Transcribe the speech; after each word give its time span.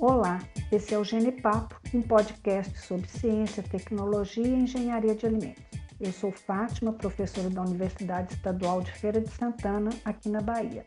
Olá, 0.00 0.40
esse 0.72 0.92
é 0.92 0.98
o 0.98 1.04
Genipapo, 1.04 1.80
um 1.94 2.02
podcast 2.02 2.76
sobre 2.80 3.06
ciência, 3.08 3.62
tecnologia 3.62 4.44
e 4.44 4.52
engenharia 4.52 5.14
de 5.14 5.24
alimentos. 5.24 5.62
Eu 6.00 6.10
sou 6.10 6.32
Fátima, 6.32 6.92
professora 6.92 7.48
da 7.48 7.62
Universidade 7.62 8.34
Estadual 8.34 8.82
de 8.82 8.90
Feira 8.90 9.20
de 9.20 9.30
Santana, 9.30 9.90
aqui 10.04 10.28
na 10.28 10.40
Bahia. 10.40 10.84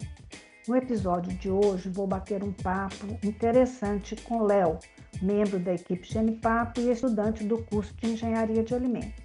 No 0.68 0.75
episódio 0.75 1.33
de 1.38 1.50
hoje, 1.50 1.88
vou 1.88 2.05
bater 2.05 2.43
um 2.43 2.51
papo 2.51 3.18
interessante 3.23 4.14
com 4.23 4.43
Léo, 4.43 4.78
membro 5.21 5.57
da 5.57 5.74
equipe 5.74 6.05
Genipapo 6.05 6.82
e 6.82 6.92
estudante 6.92 7.46
do 7.46 7.64
curso 7.64 7.93
de 7.96 8.11
engenharia 8.11 8.61
de 8.61 8.75
alimentos. 8.75 9.24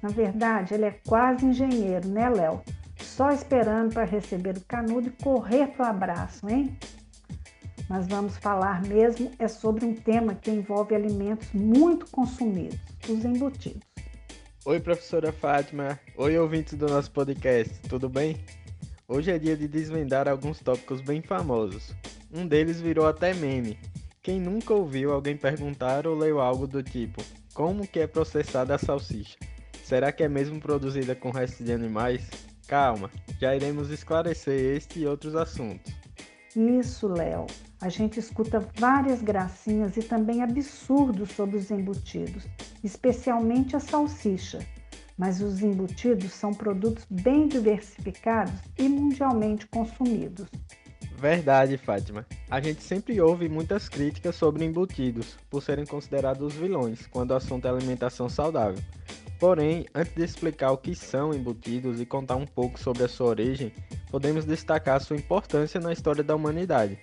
Na 0.00 0.10
verdade, 0.10 0.74
ele 0.74 0.84
é 0.84 1.00
quase 1.04 1.44
engenheiro, 1.44 2.08
né, 2.08 2.30
Léo? 2.30 2.62
Só 3.00 3.32
esperando 3.32 3.92
para 3.92 4.04
receber 4.04 4.56
o 4.56 4.64
canudo 4.64 5.08
e 5.08 5.22
correr 5.22 5.66
para 5.68 5.86
o 5.86 5.88
abraço, 5.88 6.48
hein? 6.48 6.78
Mas 7.88 8.08
vamos 8.08 8.36
falar 8.36 8.82
mesmo 8.82 9.30
é 9.38 9.46
sobre 9.46 9.84
um 9.84 9.94
tema 9.94 10.34
que 10.34 10.50
envolve 10.50 10.94
alimentos 10.94 11.48
muito 11.52 12.06
consumidos, 12.10 12.78
os 13.08 13.24
embutidos. 13.24 13.82
Oi, 14.64 14.80
professora 14.80 15.32
Fátima. 15.32 15.98
Oi, 16.16 16.36
ouvintes 16.36 16.74
do 16.74 16.86
nosso 16.88 17.12
podcast. 17.12 17.72
Tudo 17.88 18.08
bem? 18.08 18.36
Hoje 19.06 19.30
é 19.30 19.38
dia 19.38 19.56
de 19.56 19.68
desvendar 19.68 20.26
alguns 20.26 20.58
tópicos 20.58 21.00
bem 21.00 21.22
famosos. 21.22 21.94
Um 22.34 22.44
deles 22.44 22.80
virou 22.80 23.06
até 23.06 23.32
meme. 23.32 23.78
Quem 24.20 24.40
nunca 24.40 24.74
ouviu 24.74 25.12
alguém 25.12 25.36
perguntar 25.36 26.08
ou 26.08 26.18
leu 26.18 26.40
algo 26.40 26.66
do 26.66 26.82
tipo: 26.82 27.22
Como 27.54 27.86
que 27.86 28.00
é 28.00 28.08
processada 28.08 28.74
a 28.74 28.78
salsicha? 28.78 29.38
Será 29.84 30.10
que 30.10 30.24
é 30.24 30.28
mesmo 30.28 30.58
produzida 30.58 31.14
com 31.14 31.30
restos 31.30 31.64
de 31.64 31.72
animais? 31.72 32.28
Calma, 32.66 33.08
já 33.40 33.54
iremos 33.54 33.90
esclarecer 33.90 34.74
este 34.76 34.98
e 34.98 35.06
outros 35.06 35.36
assuntos. 35.36 36.05
Isso, 36.56 37.06
Léo. 37.06 37.46
A 37.82 37.90
gente 37.90 38.18
escuta 38.18 38.66
várias 38.78 39.20
gracinhas 39.20 39.94
e 39.98 40.02
também 40.02 40.42
absurdos 40.42 41.30
sobre 41.32 41.58
os 41.58 41.70
embutidos, 41.70 42.48
especialmente 42.82 43.76
a 43.76 43.80
salsicha. 43.80 44.60
Mas 45.18 45.42
os 45.42 45.60
embutidos 45.60 46.32
são 46.32 46.54
produtos 46.54 47.06
bem 47.10 47.46
diversificados 47.46 48.54
e 48.78 48.88
mundialmente 48.88 49.66
consumidos. 49.66 50.48
Verdade, 51.18 51.76
Fátima. 51.76 52.26
A 52.50 52.58
gente 52.60 52.82
sempre 52.82 53.20
ouve 53.20 53.50
muitas 53.50 53.86
críticas 53.86 54.34
sobre 54.36 54.64
embutidos, 54.64 55.36
por 55.50 55.62
serem 55.62 55.84
considerados 55.84 56.54
vilões 56.54 57.06
quando 57.06 57.32
o 57.32 57.34
assunto 57.34 57.66
é 57.66 57.70
alimentação 57.70 58.30
saudável. 58.30 58.82
Porém, 59.38 59.84
antes 59.94 60.14
de 60.14 60.24
explicar 60.24 60.70
o 60.72 60.78
que 60.78 60.94
são 60.94 61.34
embutidos 61.34 62.00
e 62.00 62.06
contar 62.06 62.36
um 62.36 62.46
pouco 62.46 62.80
sobre 62.80 63.04
a 63.04 63.08
sua 63.08 63.28
origem, 63.28 63.72
podemos 64.10 64.44
destacar 64.44 65.00
sua 65.00 65.16
importância 65.16 65.78
na 65.78 65.92
história 65.92 66.24
da 66.24 66.34
humanidade. 66.34 66.98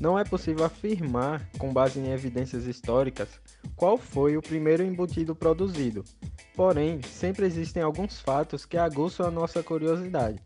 Não 0.00 0.18
é 0.18 0.24
possível 0.24 0.64
afirmar, 0.64 1.48
com 1.58 1.72
base 1.72 1.98
em 1.98 2.10
evidências 2.10 2.66
históricas, 2.66 3.40
qual 3.76 3.96
foi 3.96 4.36
o 4.36 4.42
primeiro 4.42 4.82
embutido 4.82 5.34
produzido. 5.34 6.04
Porém, 6.54 7.00
sempre 7.02 7.46
existem 7.46 7.82
alguns 7.82 8.20
fatos 8.20 8.66
que 8.66 8.76
aguçam 8.76 9.26
a 9.26 9.30
nossa 9.30 9.62
curiosidade. 9.62 10.38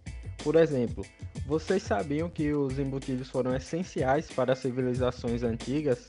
Por 0.45 0.57
exemplo, 0.57 1.05
vocês 1.47 1.83
sabiam 1.83 2.29
que 2.29 2.53
os 2.53 2.79
embutidos 2.79 3.29
foram 3.29 3.55
essenciais 3.57 4.31
para 4.31 4.53
as 4.53 4.59
civilizações 4.59 5.43
antigas? 5.43 6.07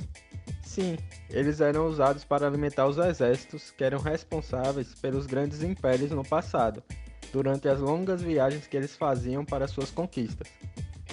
Sim, 0.72 0.98
eles 1.30 1.60
eram 1.60 1.86
usados 1.86 2.24
para 2.24 2.48
alimentar 2.48 2.88
os 2.88 2.98
exércitos 2.98 3.72
que 3.72 3.84
eram 3.84 4.00
responsáveis 4.00 4.96
pelos 4.96 5.26
grandes 5.26 5.62
impérios 5.64 6.12
no 6.12 6.24
passado, 6.24 6.82
durante 7.34 7.68
as 7.68 7.82
longas 7.82 8.22
viagens 8.22 8.68
que 8.68 8.78
eles 8.78 8.96
faziam 8.96 9.44
para 9.44 9.68
suas 9.68 9.92
conquistas. 9.92 10.48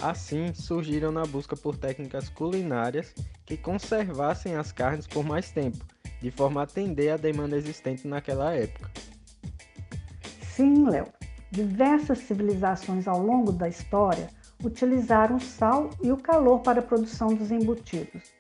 Assim, 0.01 0.55
surgiram 0.55 1.11
na 1.11 1.25
busca 1.25 1.57
por 1.57 1.77
técnicas 1.77 2.29
culinárias 2.29 3.13
que 3.45 3.57
conservassem 3.57 4.55
as 4.55 4.71
carnes 4.71 5.09
por 5.09 5.25
mais 5.25 5.51
tempo, 5.51 5.85
de 6.23 6.31
forma 6.31 6.61
a 6.61 6.65
atender 6.65 7.11
à 7.11 7.17
demanda 7.17 7.57
existente 7.57 8.07
naquela 8.07 8.55
época. 8.55 8.89
Sim, 10.41 10.89
Léo. 10.89 11.09
Diversas 11.51 12.19
civilizações 12.19 13.09
ao 13.09 13.21
longo 13.21 13.51
da 13.51 13.69
história 13.69 14.29
utilizaram 14.63 15.35
o 15.35 15.41
sal 15.41 15.91
e 16.01 16.13
o 16.13 16.17
calor 16.17 16.61
para 16.61 16.79
a 16.79 16.83
produção 16.83 17.35
dos 17.35 17.51
embutidos. 17.51 18.38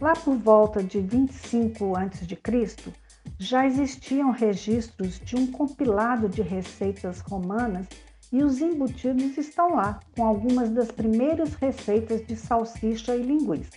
Lá 0.00 0.14
por 0.14 0.34
volta 0.36 0.82
de 0.82 0.98
25 0.98 1.94
a.C., 1.94 2.92
já 3.38 3.66
existiam 3.66 4.30
registros 4.30 5.20
de 5.20 5.36
um 5.36 5.46
compilado 5.46 6.26
de 6.26 6.40
receitas 6.40 7.20
romanas 7.20 7.86
e 8.32 8.42
os 8.42 8.62
embutidos 8.62 9.36
estão 9.36 9.74
lá, 9.74 10.00
com 10.16 10.24
algumas 10.24 10.70
das 10.70 10.90
primeiras 10.90 11.54
receitas 11.54 12.26
de 12.26 12.34
salsicha 12.34 13.14
e 13.14 13.22
linguiça. 13.22 13.72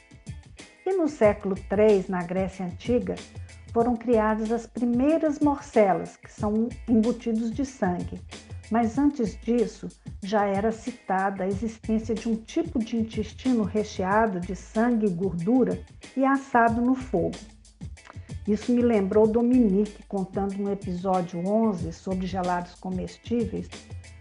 E 0.85 0.93
no 0.93 1.09
século 1.09 1.55
III, 1.57 2.05
na 2.07 2.23
Grécia 2.23 2.65
Antiga, 2.65 3.15
foram 3.73 3.95
criadas 3.95 4.51
as 4.51 4.65
primeiras 4.65 5.39
morcelas, 5.39 6.15
que 6.15 6.31
são 6.31 6.69
embutidos 6.87 7.51
de 7.51 7.65
sangue, 7.65 8.21
mas 8.71 8.97
antes 8.97 9.39
disso, 9.41 9.87
já 10.21 10.45
era 10.45 10.71
citada 10.71 11.43
a 11.43 11.47
existência 11.47 12.15
de 12.15 12.29
um 12.29 12.35
tipo 12.35 12.79
de 12.79 12.97
intestino 12.97 13.63
recheado 13.63 14.39
de 14.39 14.55
sangue 14.55 15.07
e 15.07 15.09
gordura 15.09 15.81
e 16.15 16.25
assado 16.25 16.81
no 16.81 16.95
fogo. 16.95 17.37
Isso 18.47 18.73
me 18.73 18.81
lembrou 18.81 19.27
Dominique 19.27 20.03
contando 20.07 20.57
no 20.57 20.71
episódio 20.71 21.39
11 21.45 21.93
sobre 21.93 22.27
gelados 22.27 22.75
comestíveis 22.75 23.69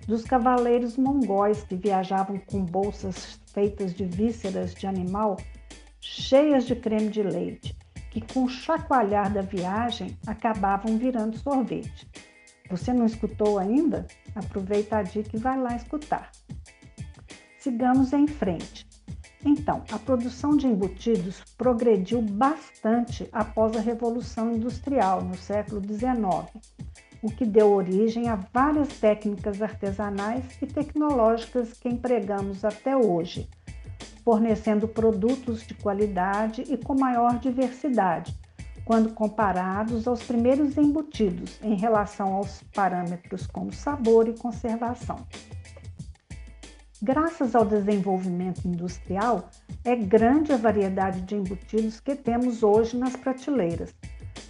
dos 0.07 0.25
cavaleiros 0.25 0.97
mongóis 0.97 1.63
que 1.63 1.77
viajavam 1.77 2.39
com 2.39 2.65
bolsas 2.65 3.41
feitas 3.53 3.95
de 3.95 4.05
vísceras 4.05 4.75
de 4.75 4.87
animal 4.87 5.37
cheias 6.01 6.67
de 6.67 6.75
creme 6.75 7.09
de 7.09 7.23
leite, 7.23 7.77
que 8.11 8.21
com 8.21 8.45
o 8.45 8.49
chacoalhar 8.49 9.33
da 9.33 9.43
viagem 9.43 10.19
acabavam 10.27 10.99
virando 10.99 11.39
sorvete. 11.39 12.07
Você 12.73 12.91
não 12.91 13.05
escutou 13.05 13.59
ainda? 13.59 14.07
Aproveita 14.35 14.97
a 14.97 15.03
dica 15.03 15.37
e 15.37 15.39
vai 15.39 15.61
lá 15.61 15.77
escutar. 15.77 16.31
Sigamos 17.59 18.15
em 18.15 18.27
frente. 18.27 18.87
Então, 19.45 19.85
a 19.93 19.99
produção 19.99 20.57
de 20.57 20.67
embutidos 20.67 21.45
progrediu 21.59 22.23
bastante 22.23 23.29
após 23.31 23.77
a 23.77 23.81
Revolução 23.81 24.55
Industrial, 24.55 25.23
no 25.23 25.37
século 25.37 25.83
XIX, 25.87 26.49
o 27.21 27.31
que 27.31 27.45
deu 27.45 27.75
origem 27.75 28.31
a 28.31 28.37
várias 28.37 28.89
técnicas 28.99 29.61
artesanais 29.61 30.45
e 30.63 30.67
tecnológicas 30.67 31.75
que 31.75 31.91
empregamos 31.91 32.65
até 32.65 32.97
hoje, 32.97 33.51
fornecendo 34.25 34.89
produtos 34.89 35.67
de 35.67 35.75
qualidade 35.75 36.63
e 36.63 36.79
com 36.79 36.99
maior 36.99 37.39
diversidade, 37.39 38.35
quando 38.85 39.13
comparados 39.13 40.07
aos 40.07 40.23
primeiros 40.23 40.77
embutidos 40.77 41.59
em 41.63 41.75
relação 41.75 42.35
aos 42.35 42.63
parâmetros 42.75 43.47
como 43.47 43.73
sabor 43.73 44.29
e 44.29 44.35
conservação. 44.35 45.27
Graças 47.01 47.57
ao 47.57 47.65
desenvolvimento 47.65 48.67
industrial, 48.67 49.51
é 49.85 49.97
grande 49.97 50.53
a 50.53 50.57
variedade 50.57 51.21
de 51.23 51.35
embutidos 51.35 51.99
que 51.99 52.15
temos 52.15 52.63
hoje 52.63 52.97
nas 52.97 53.17
prateleiras. 53.17 53.93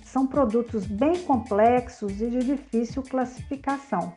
São 0.05 0.27
produtos 0.27 0.87
bem 0.87 1.23
complexos 1.23 2.21
e 2.21 2.29
de 2.29 2.41
difícil 2.41 3.03
classificação, 3.03 4.13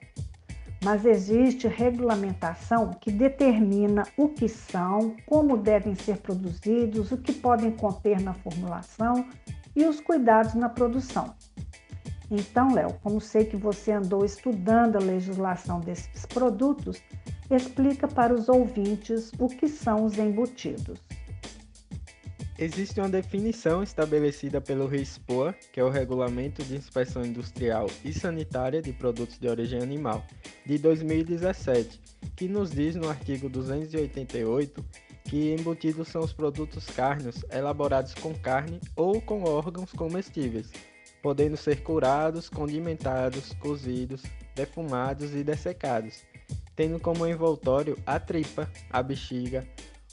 mas 0.84 1.06
existe 1.06 1.70
regulamentação 1.70 2.92
que 3.00 3.10
determina 3.10 4.04
o 4.18 4.28
que 4.28 4.50
são, 4.50 5.16
como 5.26 5.56
devem 5.56 5.96
ser 5.96 6.18
produzidos, 6.18 7.14
o 7.14 7.18
que 7.18 7.32
podem 7.32 7.72
conter 7.72 8.20
na 8.20 8.34
formulação 8.34 9.26
e 9.76 9.86
os 9.86 10.00
cuidados 10.00 10.54
na 10.54 10.70
produção. 10.70 11.36
Então, 12.30 12.74
Léo, 12.74 12.94
como 13.04 13.22
sei 13.22 13.46
que 13.46 13.56
você 13.56 13.92
andou 13.92 14.26
estudando 14.26 14.96
a 14.96 15.00
legislação 15.00 15.80
desses 15.80 16.26
produtos, 16.26 17.02
explica 17.52 18.08
para 18.08 18.34
os 18.34 18.50
ouvintes 18.50 19.32
o 19.38 19.48
que 19.48 19.68
são 19.68 20.06
os 20.06 20.18
embutidos. 20.18 21.00
Existe 22.58 23.02
uma 23.02 23.10
definição 23.10 23.84
estabelecida 23.84 24.62
pelo 24.62 24.88
RISPOA, 24.88 25.54
que 25.74 25.80
é 25.80 25.84
o 25.84 25.90
Regulamento 25.90 26.64
de 26.64 26.78
Inspeção 26.78 27.26
Industrial 27.26 27.86
e 28.04 28.14
Sanitária 28.14 28.82
de 28.82 28.94
Produtos 28.94 29.38
de 29.38 29.50
Origem 29.50 29.82
Animal, 29.82 30.26
de 30.66 30.78
2017, 30.78 32.00
que 32.34 32.48
nos 32.48 32.72
diz 32.72 32.96
no 32.96 33.10
artigo 33.10 33.50
288 33.50 34.86
que 35.26 35.54
embutidos 35.54 36.08
são 36.08 36.22
os 36.22 36.32
produtos 36.32 36.86
cárneos 36.86 37.44
elaborados 37.52 38.14
com 38.14 38.34
carne 38.34 38.80
ou 38.96 39.20
com 39.20 39.44
órgãos 39.44 39.92
comestíveis, 39.92 40.72
podendo 41.22 41.58
ser 41.58 41.82
curados, 41.82 42.48
condimentados, 42.48 43.54
cozidos, 43.54 44.22
defumados 44.56 45.34
e 45.34 45.44
dessecados, 45.44 46.24
tendo 46.76 47.00
como 47.00 47.28
envoltório 47.28 47.98
a 48.06 48.20
tripa, 48.20 48.70
a 48.90 49.02
bexiga 49.02 49.68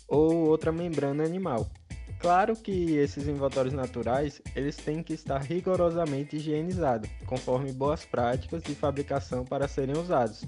ou 0.09 0.49
outra 0.49 0.73
membrana 0.73 1.25
animal. 1.25 1.71
Claro 2.19 2.55
que 2.55 2.95
esses 2.97 3.27
envoltórios 3.27 3.75
naturais, 3.75 4.41
eles 4.55 4.77
têm 4.77 5.03
que 5.03 5.13
estar 5.13 5.39
rigorosamente 5.39 6.37
higienizados, 6.37 7.11
conforme 7.27 7.73
boas 7.73 8.05
práticas 8.05 8.63
de 8.63 8.77
fabricação 8.77 9.45
para 9.45 9.67
serem 9.67 9.99
usados, 9.99 10.45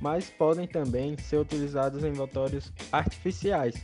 mas 0.00 0.30
podem 0.30 0.66
também 0.66 1.16
ser 1.18 1.36
utilizados 1.36 2.02
envoltórios 2.04 2.72
artificiais, 2.90 3.74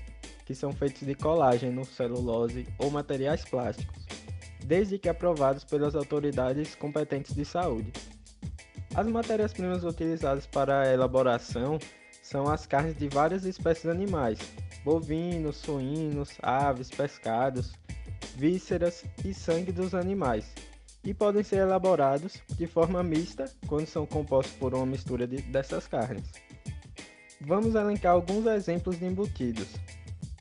que 0.46 0.54
são 0.54 0.72
feitos 0.72 1.02
de 1.02 1.14
colágeno, 1.14 1.84
celulose 1.84 2.66
ou 2.78 2.90
materiais 2.90 3.44
plásticos, 3.44 4.06
desde 4.64 4.98
que 4.98 5.08
aprovados 5.08 5.64
pelas 5.64 5.94
autoridades 5.94 6.74
competentes 6.76 7.34
de 7.34 7.44
saúde. 7.44 7.92
As 8.94 9.06
matérias-primas 9.08 9.84
utilizadas 9.84 10.46
para 10.46 10.82
a 10.82 10.92
elaboração 10.92 11.78
são 12.22 12.48
as 12.48 12.64
carnes 12.64 12.96
de 12.96 13.08
várias 13.08 13.44
espécies 13.44 13.86
animais, 13.86 14.38
bovinos, 14.84 15.56
suínos, 15.56 16.38
aves, 16.40 16.90
pescados, 16.90 17.74
vísceras 18.36 19.04
e 19.24 19.34
sangue 19.34 19.72
dos 19.72 19.94
animais, 19.94 20.52
e 21.04 21.12
podem 21.12 21.42
ser 21.42 21.58
elaborados 21.58 22.40
de 22.56 22.66
forma 22.66 23.02
mista 23.02 23.44
quando 23.66 23.86
são 23.86 24.06
compostos 24.06 24.56
por 24.56 24.74
uma 24.74 24.86
mistura 24.86 25.26
de, 25.26 25.42
dessas 25.42 25.86
carnes. 25.86 26.32
Vamos 27.40 27.74
elencar 27.74 28.12
alguns 28.12 28.46
exemplos 28.46 28.98
de 28.98 29.04
embutidos. 29.04 29.68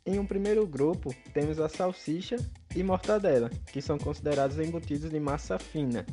Em 0.07 0.19
um 0.19 0.25
primeiro 0.25 0.68
grupo, 0.68 1.16
temos 1.34 1.60
a 1.60 1.68
salsicha 1.68 2.36
e 2.75 2.84
mortadela, 2.84 3.50
que 3.72 3.81
são 3.81 3.98
considerados 3.98 4.60
embutidos 4.60 5.10
de 5.10 5.19
massa 5.19 5.57
fina. 5.57 6.06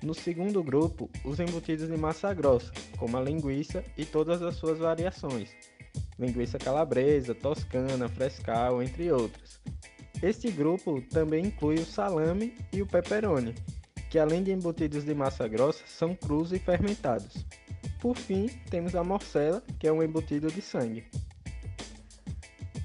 No 0.00 0.14
segundo 0.14 0.62
grupo, 0.62 1.10
os 1.24 1.40
embutidos 1.40 1.88
de 1.88 1.96
massa 1.96 2.32
grossa, 2.32 2.70
como 2.96 3.16
a 3.16 3.20
linguiça 3.20 3.82
e 3.98 4.04
todas 4.04 4.40
as 4.40 4.54
suas 4.54 4.78
variações, 4.78 5.50
linguiça 6.16 6.58
calabresa, 6.58 7.34
toscana, 7.34 8.08
frescal, 8.08 8.80
entre 8.80 9.10
outras. 9.10 9.60
Este 10.22 10.48
grupo 10.52 11.02
também 11.10 11.46
inclui 11.46 11.80
o 11.80 11.84
salame 11.84 12.54
e 12.72 12.82
o 12.82 12.86
pepperoni, 12.86 13.52
que 14.10 14.18
além 14.20 14.44
de 14.44 14.52
embutidos 14.52 15.04
de 15.04 15.12
massa 15.12 15.48
grossa, 15.48 15.82
são 15.88 16.14
crus 16.14 16.52
e 16.52 16.60
fermentados. 16.60 17.44
Por 18.00 18.16
fim, 18.16 18.46
temos 18.70 18.94
a 18.94 19.02
morcela, 19.02 19.60
que 19.80 19.88
é 19.88 19.92
um 19.92 20.04
embutido 20.04 20.52
de 20.52 20.62
sangue. 20.62 21.04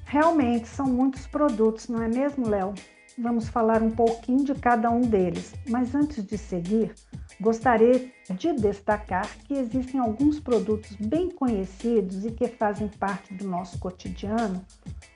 Realmente 0.09 0.67
são 0.67 0.87
muitos 0.87 1.27
produtos, 1.27 1.87
não 1.87 2.01
é 2.01 2.07
mesmo, 2.07 2.49
Léo? 2.49 2.73
Vamos 3.15 3.47
falar 3.47 3.83
um 3.83 3.91
pouquinho 3.91 4.43
de 4.43 4.55
cada 4.55 4.89
um 4.89 5.01
deles, 5.01 5.53
mas 5.69 5.93
antes 5.93 6.25
de 6.25 6.35
seguir, 6.35 6.95
gostaria 7.39 8.11
de 8.27 8.53
destacar 8.53 9.29
que 9.45 9.53
existem 9.53 9.99
alguns 9.99 10.39
produtos 10.39 10.95
bem 10.95 11.29
conhecidos 11.29 12.25
e 12.25 12.31
que 12.31 12.47
fazem 12.47 12.87
parte 12.87 13.35
do 13.35 13.47
nosso 13.47 13.77
cotidiano, 13.77 14.65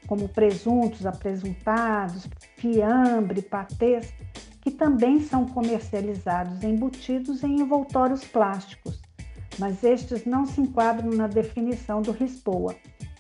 como 0.06 0.30
presuntos, 0.30 1.08
apresuntados, 1.08 2.30
fiambre, 2.58 3.42
patês, 3.42 4.14
que 4.62 4.70
também 4.70 5.22
são 5.22 5.48
comercializados 5.48 6.64
embutidos 6.64 7.44
em 7.44 7.62
envoltórios 7.62 8.24
plásticos, 8.26 9.02
mas 9.58 9.84
estes 9.84 10.24
não 10.24 10.46
se 10.46 10.62
enquadram 10.62 11.10
na 11.10 11.26
definição 11.26 12.00
do 12.00 12.12
RISPOA 12.12 12.76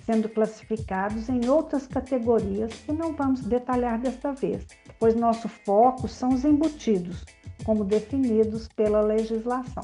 sendo 0.05 0.29
classificados 0.29 1.29
em 1.29 1.47
outras 1.47 1.87
categorias 1.87 2.73
que 2.73 2.91
não 2.91 3.13
vamos 3.13 3.41
detalhar 3.41 3.99
desta 3.99 4.33
vez, 4.33 4.65
pois 4.99 5.15
nosso 5.15 5.47
foco 5.47 6.07
são 6.07 6.29
os 6.29 6.43
embutidos, 6.43 7.25
como 7.63 7.83
definidos 7.83 8.67
pela 8.67 9.01
legislação. 9.01 9.83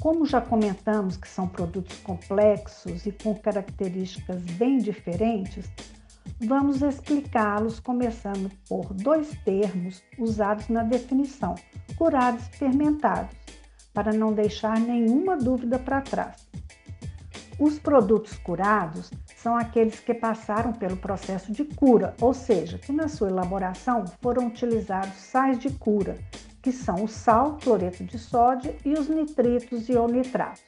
Como 0.00 0.24
já 0.24 0.40
comentamos 0.40 1.16
que 1.16 1.28
são 1.28 1.48
produtos 1.48 1.98
complexos 2.00 3.04
e 3.04 3.12
com 3.12 3.34
características 3.34 4.42
bem 4.42 4.78
diferentes, 4.78 5.68
vamos 6.40 6.82
explicá-los 6.82 7.80
começando 7.80 8.48
por 8.68 8.94
dois 8.94 9.36
termos 9.44 10.02
usados 10.16 10.68
na 10.68 10.84
definição: 10.84 11.56
curados 11.96 12.46
e 12.46 12.56
fermentados, 12.56 13.36
para 13.92 14.12
não 14.12 14.32
deixar 14.32 14.78
nenhuma 14.78 15.36
dúvida 15.36 15.78
para 15.80 16.00
trás. 16.00 16.48
Os 17.58 17.76
produtos 17.76 18.38
curados 18.38 19.10
são 19.34 19.56
aqueles 19.56 19.98
que 19.98 20.14
passaram 20.14 20.72
pelo 20.72 20.96
processo 20.96 21.50
de 21.50 21.64
cura, 21.64 22.14
ou 22.20 22.32
seja, 22.32 22.78
que 22.78 22.92
na 22.92 23.08
sua 23.08 23.28
elaboração 23.28 24.04
foram 24.22 24.46
utilizados 24.46 25.16
sais 25.16 25.58
de 25.58 25.70
cura, 25.70 26.16
que 26.62 26.70
são 26.70 27.02
o 27.02 27.08
sal, 27.08 27.58
cloreto 27.60 28.04
de 28.04 28.16
sódio 28.16 28.72
e 28.84 28.92
os 28.92 29.08
nitritos 29.08 29.88
e 29.88 29.98
nitratos. 29.98 30.62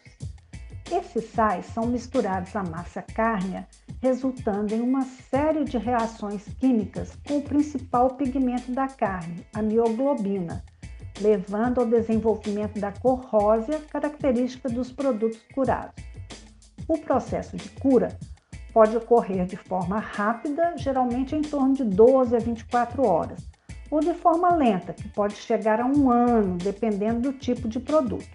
Esses 0.91 1.31
sais 1.31 1.67
são 1.67 1.87
misturados 1.87 2.57
à 2.57 2.65
massa 2.65 3.01
cárnea, 3.01 3.69
resultando 4.03 4.75
em 4.75 4.81
uma 4.81 5.03
série 5.03 5.63
de 5.63 5.79
reações 5.79 6.43
químicas 6.59 7.17
com 7.25 7.39
o 7.39 7.43
principal 7.43 8.17
pigmento 8.17 8.73
da 8.73 8.89
carne, 8.89 9.47
a 9.55 9.63
mioglobina, 9.63 10.65
levando 11.21 11.79
ao 11.79 11.87
desenvolvimento 11.87 12.81
da 12.81 12.91
cor 12.91 13.21
rósea, 13.27 13.79
característica 13.93 14.69
dos 14.69 14.91
produtos 14.91 15.39
curados. 15.55 16.10
O 16.91 16.99
processo 16.99 17.57
de 17.57 17.69
cura 17.69 18.19
pode 18.75 18.97
ocorrer 18.97 19.47
de 19.47 19.57
forma 19.57 20.01
rápida, 20.01 20.75
geralmente 20.77 21.37
em 21.37 21.41
torno 21.41 21.73
de 21.73 21.85
12 21.85 22.35
a 22.35 22.41
24 22.41 23.07
horas, 23.07 23.49
ou 23.89 24.01
de 24.01 24.13
forma 24.13 24.53
lenta, 24.57 24.93
que 24.93 25.09
pode 25.11 25.37
chegar 25.37 25.81
a 25.81 25.87
um 25.87 26.11
ano, 26.11 26.57
dependendo 26.57 27.31
do 27.31 27.33
tipo 27.33 27.69
de 27.69 27.79
produto. 27.79 28.29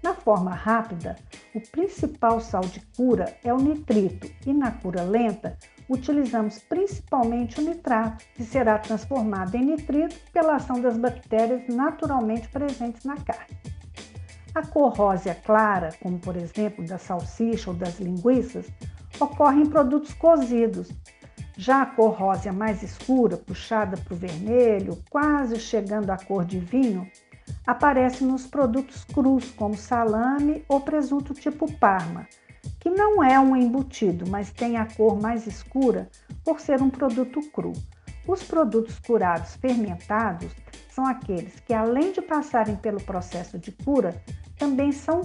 Na 0.00 0.14
forma 0.14 0.54
rápida, 0.54 1.16
o 1.52 1.60
principal 1.72 2.40
sal 2.40 2.60
de 2.60 2.78
cura 2.96 3.36
é 3.42 3.52
o 3.52 3.58
nitrito 3.58 4.30
e 4.46 4.52
na 4.52 4.70
cura 4.70 5.02
lenta 5.02 5.58
utilizamos 5.88 6.60
principalmente 6.60 7.60
o 7.60 7.64
nitrato, 7.64 8.24
que 8.36 8.44
será 8.44 8.78
transformado 8.78 9.56
em 9.56 9.64
nitrito 9.64 10.14
pela 10.32 10.54
ação 10.54 10.80
das 10.80 10.96
bactérias 10.96 11.66
naturalmente 11.66 12.48
presentes 12.48 13.04
na 13.04 13.16
carne. 13.16 13.56
A 14.54 14.66
cor 14.66 14.92
rósea 14.92 15.34
clara, 15.34 15.94
como 16.02 16.18
por 16.18 16.36
exemplo 16.36 16.86
da 16.86 16.98
salsicha 16.98 17.70
ou 17.70 17.76
das 17.76 17.98
linguiças, 17.98 18.66
ocorre 19.18 19.62
em 19.62 19.66
produtos 19.66 20.12
cozidos. 20.12 20.90
Já 21.56 21.82
a 21.82 21.86
cor 21.86 22.10
rósea 22.10 22.52
mais 22.52 22.82
escura, 22.82 23.38
puxada 23.38 23.96
para 23.96 24.12
o 24.12 24.16
vermelho, 24.16 25.02
quase 25.08 25.58
chegando 25.58 26.10
à 26.10 26.18
cor 26.18 26.44
de 26.44 26.58
vinho, 26.58 27.10
aparece 27.66 28.24
nos 28.24 28.46
produtos 28.46 29.04
crus, 29.04 29.50
como 29.52 29.74
salame 29.74 30.64
ou 30.68 30.80
presunto 30.80 31.32
tipo 31.32 31.70
parma, 31.78 32.26
que 32.78 32.90
não 32.90 33.24
é 33.24 33.40
um 33.40 33.56
embutido, 33.56 34.28
mas 34.28 34.50
tem 34.50 34.76
a 34.76 34.86
cor 34.86 35.18
mais 35.18 35.46
escura 35.46 36.10
por 36.44 36.60
ser 36.60 36.82
um 36.82 36.90
produto 36.90 37.40
cru. 37.52 37.72
Os 38.26 38.42
produtos 38.42 38.98
curados 38.98 39.56
fermentados 39.56 40.52
são 40.88 41.06
aqueles 41.06 41.58
que, 41.60 41.72
além 41.72 42.12
de 42.12 42.20
passarem 42.20 42.76
pelo 42.76 43.02
processo 43.02 43.58
de 43.58 43.72
cura, 43.72 44.22
também 44.58 44.92
são, 44.92 45.22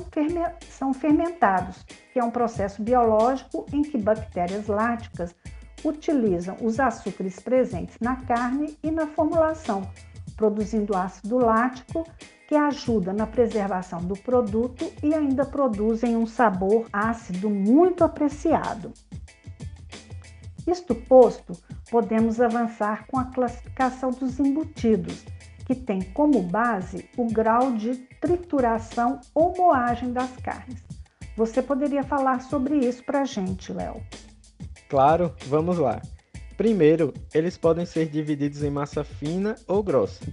são 0.69 0.93
fermentados, 0.93 1.83
que 2.13 2.19
é 2.19 2.23
um 2.23 2.31
processo 2.31 2.81
biológico 2.81 3.65
em 3.71 3.81
que 3.81 3.97
bactérias 3.97 4.67
láticas 4.67 5.35
utilizam 5.83 6.57
os 6.61 6.79
açúcares 6.79 7.39
presentes 7.39 7.97
na 8.01 8.15
carne 8.17 8.77
e 8.83 8.91
na 8.91 9.07
formulação, 9.07 9.89
produzindo 10.35 10.95
ácido 10.95 11.37
lático 11.37 12.05
que 12.47 12.55
ajuda 12.55 13.11
na 13.11 13.27
preservação 13.27 13.99
do 13.99 14.15
produto 14.15 14.91
e 15.03 15.13
ainda 15.13 15.45
produzem 15.45 16.15
um 16.15 16.25
sabor 16.25 16.87
ácido 16.93 17.49
muito 17.49 18.03
apreciado. 18.03 18.93
Isto 20.65 20.95
posto, 20.95 21.53
podemos 21.89 22.41
avançar 22.41 23.05
com 23.07 23.19
a 23.19 23.25
classificação 23.25 24.11
dos 24.11 24.39
embutidos, 24.39 25.25
que 25.65 25.75
tem 25.75 26.01
como 26.01 26.41
base 26.41 27.09
o 27.17 27.25
grau 27.25 27.73
de 27.73 28.06
trituração 28.21 29.19
ou 29.33 29.55
moagem 29.55 30.11
das 30.11 30.35
carnes. 30.37 30.83
Você 31.35 31.61
poderia 31.61 32.03
falar 32.03 32.41
sobre 32.41 32.77
isso 32.77 33.03
para 33.03 33.21
a 33.21 33.25
gente, 33.25 33.71
Léo? 33.71 34.01
Claro, 34.89 35.33
vamos 35.47 35.77
lá. 35.77 36.01
Primeiro, 36.55 37.13
eles 37.33 37.55
podem 37.55 37.85
ser 37.85 38.09
divididos 38.09 38.63
em 38.63 38.71
massa 38.71 39.03
fina 39.03 39.55
ou 39.67 39.83
grossa. 39.83 40.25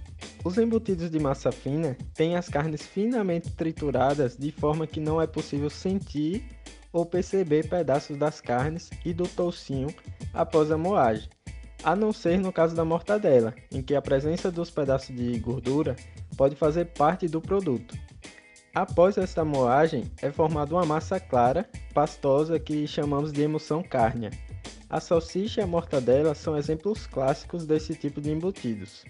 Os 0.43 0.57
embutidos 0.57 1.11
de 1.11 1.19
massa 1.19 1.51
fina 1.51 1.95
têm 2.15 2.35
as 2.35 2.49
carnes 2.49 2.81
finamente 2.81 3.51
trituradas 3.51 4.35
de 4.35 4.51
forma 4.51 4.87
que 4.87 4.99
não 4.99 5.21
é 5.21 5.27
possível 5.27 5.69
sentir 5.69 6.43
ou 6.91 7.05
perceber 7.05 7.69
pedaços 7.69 8.17
das 8.17 8.41
carnes 8.41 8.89
e 9.05 9.13
do 9.13 9.27
toucinho 9.27 9.93
após 10.33 10.71
a 10.71 10.77
moagem 10.77 11.29
a 11.85 11.95
não 11.95 12.11
ser 12.11 12.39
no 12.39 12.51
caso 12.51 12.75
da 12.75 12.83
mortadela, 12.83 13.53
em 13.71 13.79
que 13.79 13.93
a 13.93 14.01
presença 14.01 14.49
dos 14.49 14.71
pedaços 14.71 15.15
de 15.15 15.37
gordura 15.37 15.95
pode 16.37 16.55
fazer 16.55 16.85
parte 16.85 17.27
do 17.27 17.41
produto. 17.41 17.95
Após 18.73 19.17
esta 19.17 19.45
moagem, 19.45 20.11
é 20.21 20.29
formada 20.31 20.75
uma 20.75 20.85
massa 20.85 21.19
clara, 21.19 21.69
pastosa, 21.93 22.59
que 22.59 22.85
chamamos 22.85 23.31
de 23.31 23.41
emulsão 23.41 23.81
cárnea. 23.81 24.31
A 24.89 24.99
salsicha 24.99 25.61
e 25.61 25.63
a 25.63 25.67
mortadela 25.67 26.35
são 26.35 26.57
exemplos 26.57 27.07
clássicos 27.07 27.65
desse 27.65 27.95
tipo 27.95 28.19
de 28.19 28.31
embutidos. 28.31 29.05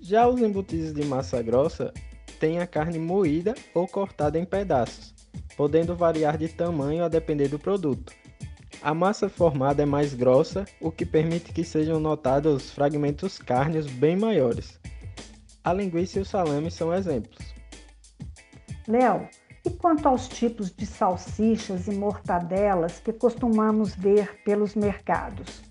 Já 0.00 0.28
os 0.28 0.40
embutidos 0.40 0.92
de 0.92 1.04
massa 1.04 1.42
grossa 1.42 1.92
têm 2.38 2.60
a 2.60 2.66
carne 2.66 2.98
moída 2.98 3.54
ou 3.74 3.86
cortada 3.86 4.38
em 4.38 4.44
pedaços, 4.44 5.14
podendo 5.56 5.94
variar 5.94 6.38
de 6.38 6.48
tamanho 6.48 7.04
a 7.04 7.08
depender 7.08 7.48
do 7.48 7.58
produto. 7.58 8.12
A 8.80 8.92
massa 8.92 9.28
formada 9.28 9.82
é 9.82 9.86
mais 9.86 10.14
grossa, 10.14 10.64
o 10.80 10.90
que 10.90 11.06
permite 11.06 11.52
que 11.52 11.62
sejam 11.62 12.00
notados 12.00 12.70
fragmentos 12.70 13.38
cárneos 13.38 13.86
bem 13.86 14.16
maiores. 14.16 14.81
A 15.64 15.72
linguiça 15.72 16.18
e 16.18 16.22
o 16.22 16.24
salame 16.24 16.70
são 16.70 16.92
exemplos. 16.92 17.54
Léo, 18.88 19.28
E 19.64 19.70
quanto 19.70 20.08
aos 20.08 20.26
tipos 20.26 20.72
de 20.72 20.84
salsichas 20.84 21.86
e 21.86 21.92
mortadelas 21.92 22.98
que 22.98 23.12
costumamos 23.12 23.94
ver 23.94 24.42
pelos 24.44 24.74
mercados? 24.74 25.62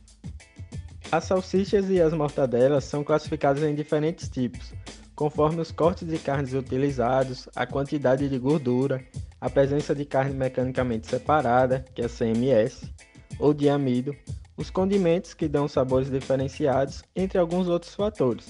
As 1.11 1.25
salsichas 1.25 1.89
e 1.89 2.01
as 2.01 2.13
mortadelas 2.13 2.85
são 2.85 3.03
classificadas 3.03 3.63
em 3.63 3.75
diferentes 3.75 4.29
tipos, 4.29 4.73
conforme 5.13 5.59
os 5.59 5.73
cortes 5.73 6.07
de 6.07 6.17
carnes 6.17 6.53
utilizados, 6.53 7.49
a 7.53 7.65
quantidade 7.65 8.29
de 8.29 8.39
gordura, 8.39 9.03
a 9.41 9.49
presença 9.49 9.93
de 9.93 10.05
carne 10.05 10.33
mecanicamente 10.33 11.07
separada, 11.07 11.83
que 11.93 12.01
é 12.01 12.07
CMS, 12.07 12.89
ou 13.37 13.53
de 13.53 13.67
amido, 13.67 14.15
os 14.55 14.69
condimentos 14.69 15.33
que 15.33 15.49
dão 15.49 15.67
sabores 15.67 16.09
diferenciados, 16.09 17.03
entre 17.13 17.37
alguns 17.37 17.67
outros 17.67 17.93
fatores. 17.93 18.47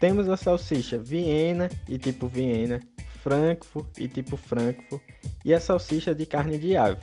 Temos 0.00 0.28
a 0.28 0.36
salsicha 0.36 0.98
Viena 0.98 1.70
e 1.88 1.98
tipo 1.98 2.28
Viena, 2.28 2.80
Frankfurt 3.22 3.98
e 3.98 4.08
tipo 4.08 4.36
Frankfurt 4.36 5.02
e 5.44 5.54
a 5.54 5.60
salsicha 5.60 6.14
de 6.14 6.26
carne 6.26 6.58
de 6.58 6.76
ave. 6.76 7.00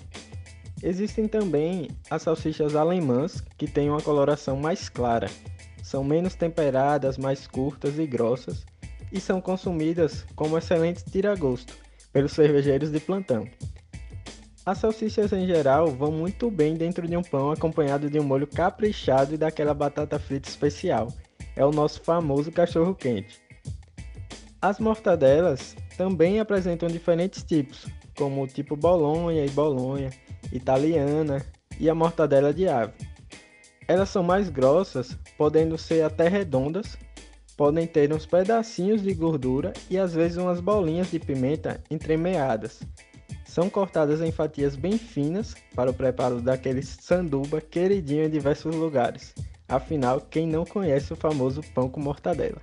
Existem 0.82 1.28
também 1.28 1.90
as 2.10 2.24
salsichas 2.24 2.76
alemãs, 2.76 3.42
que 3.58 3.68
têm 3.68 3.90
uma 3.90 4.02
coloração 4.02 4.58
mais 4.58 4.90
clara, 4.90 5.30
são 5.82 6.04
menos 6.04 6.36
temperadas, 6.36 7.18
mais 7.18 7.46
curtas 7.46 8.00
e 8.00 8.06
grossas 8.08 8.66
e 9.12 9.20
são 9.20 9.40
consumidas 9.40 10.26
como 10.36 10.58
excelentes 10.58 11.04
tiragosto 11.04 11.78
pelos 12.12 12.32
cervejeiros 12.32 12.92
de 12.92 13.00
plantão. 13.00 13.48
As 14.66 14.78
salsichas 14.78 15.34
em 15.34 15.46
geral 15.46 15.88
vão 15.88 16.12
muito 16.12 16.50
bem 16.50 16.76
dentro 16.76 17.08
de 17.08 17.18
um 17.18 17.22
pão 17.22 17.52
acompanhado 17.52 18.10
de 18.10 18.18
um 18.18 18.24
molho 18.24 18.48
caprichado 18.48 19.34
e 19.34 19.38
daquela 19.38 19.74
batata 19.74 20.18
frita 20.18 20.48
especial. 20.48 21.10
É 21.56 21.66
o 21.66 21.72
nosso 21.72 22.02
famoso 22.02 22.52
cachorro 22.52 22.96
quente. 22.96 23.42
As 24.62 24.80
mortadelas 24.80 25.76
também 25.98 26.40
apresentam 26.40 26.88
diferentes 26.88 27.44
tipos, 27.44 27.86
como 28.18 28.44
o 28.44 28.48
tipo 28.48 28.76
bolonha 28.76 29.46
e 29.46 29.50
bolonha, 29.50 30.10
italiana 30.52 31.46
e 31.80 31.90
a 31.90 31.96
mortadela 31.96 32.54
de 32.54 32.68
ave. 32.68 32.94
Elas 33.88 34.10
são 34.10 34.24
mais 34.24 34.50
grossas, 34.50 35.18
podendo 35.38 35.78
ser 35.78 36.04
até 36.04 36.28
redondas, 36.28 36.98
podem 37.58 37.86
ter 37.86 38.14
uns 38.14 38.26
pedacinhos 38.26 39.02
de 39.02 39.14
gordura 39.14 39.74
e 39.90 39.98
às 39.98 40.14
vezes 40.14 40.38
umas 40.38 40.60
bolinhas 40.60 41.12
de 41.12 41.20
pimenta 41.20 41.84
entremeadas. 41.92 42.82
São 43.46 43.70
cortadas 43.70 44.22
em 44.22 44.32
fatias 44.32 44.76
bem 44.76 44.98
finas 44.98 45.54
para 45.76 45.92
o 45.92 45.94
preparo 45.94 46.42
daquele 46.42 46.82
sanduba 46.82 47.62
queridinho 47.62 48.24
em 48.24 48.30
diversos 48.30 48.76
lugares. 48.76 49.36
Afinal, 49.68 50.22
quem 50.22 50.48
não 50.48 50.66
conhece 50.66 51.14
o 51.14 51.16
famoso 51.16 51.62
pão 51.74 51.90
com 51.90 52.00
mortadela? 52.00 52.62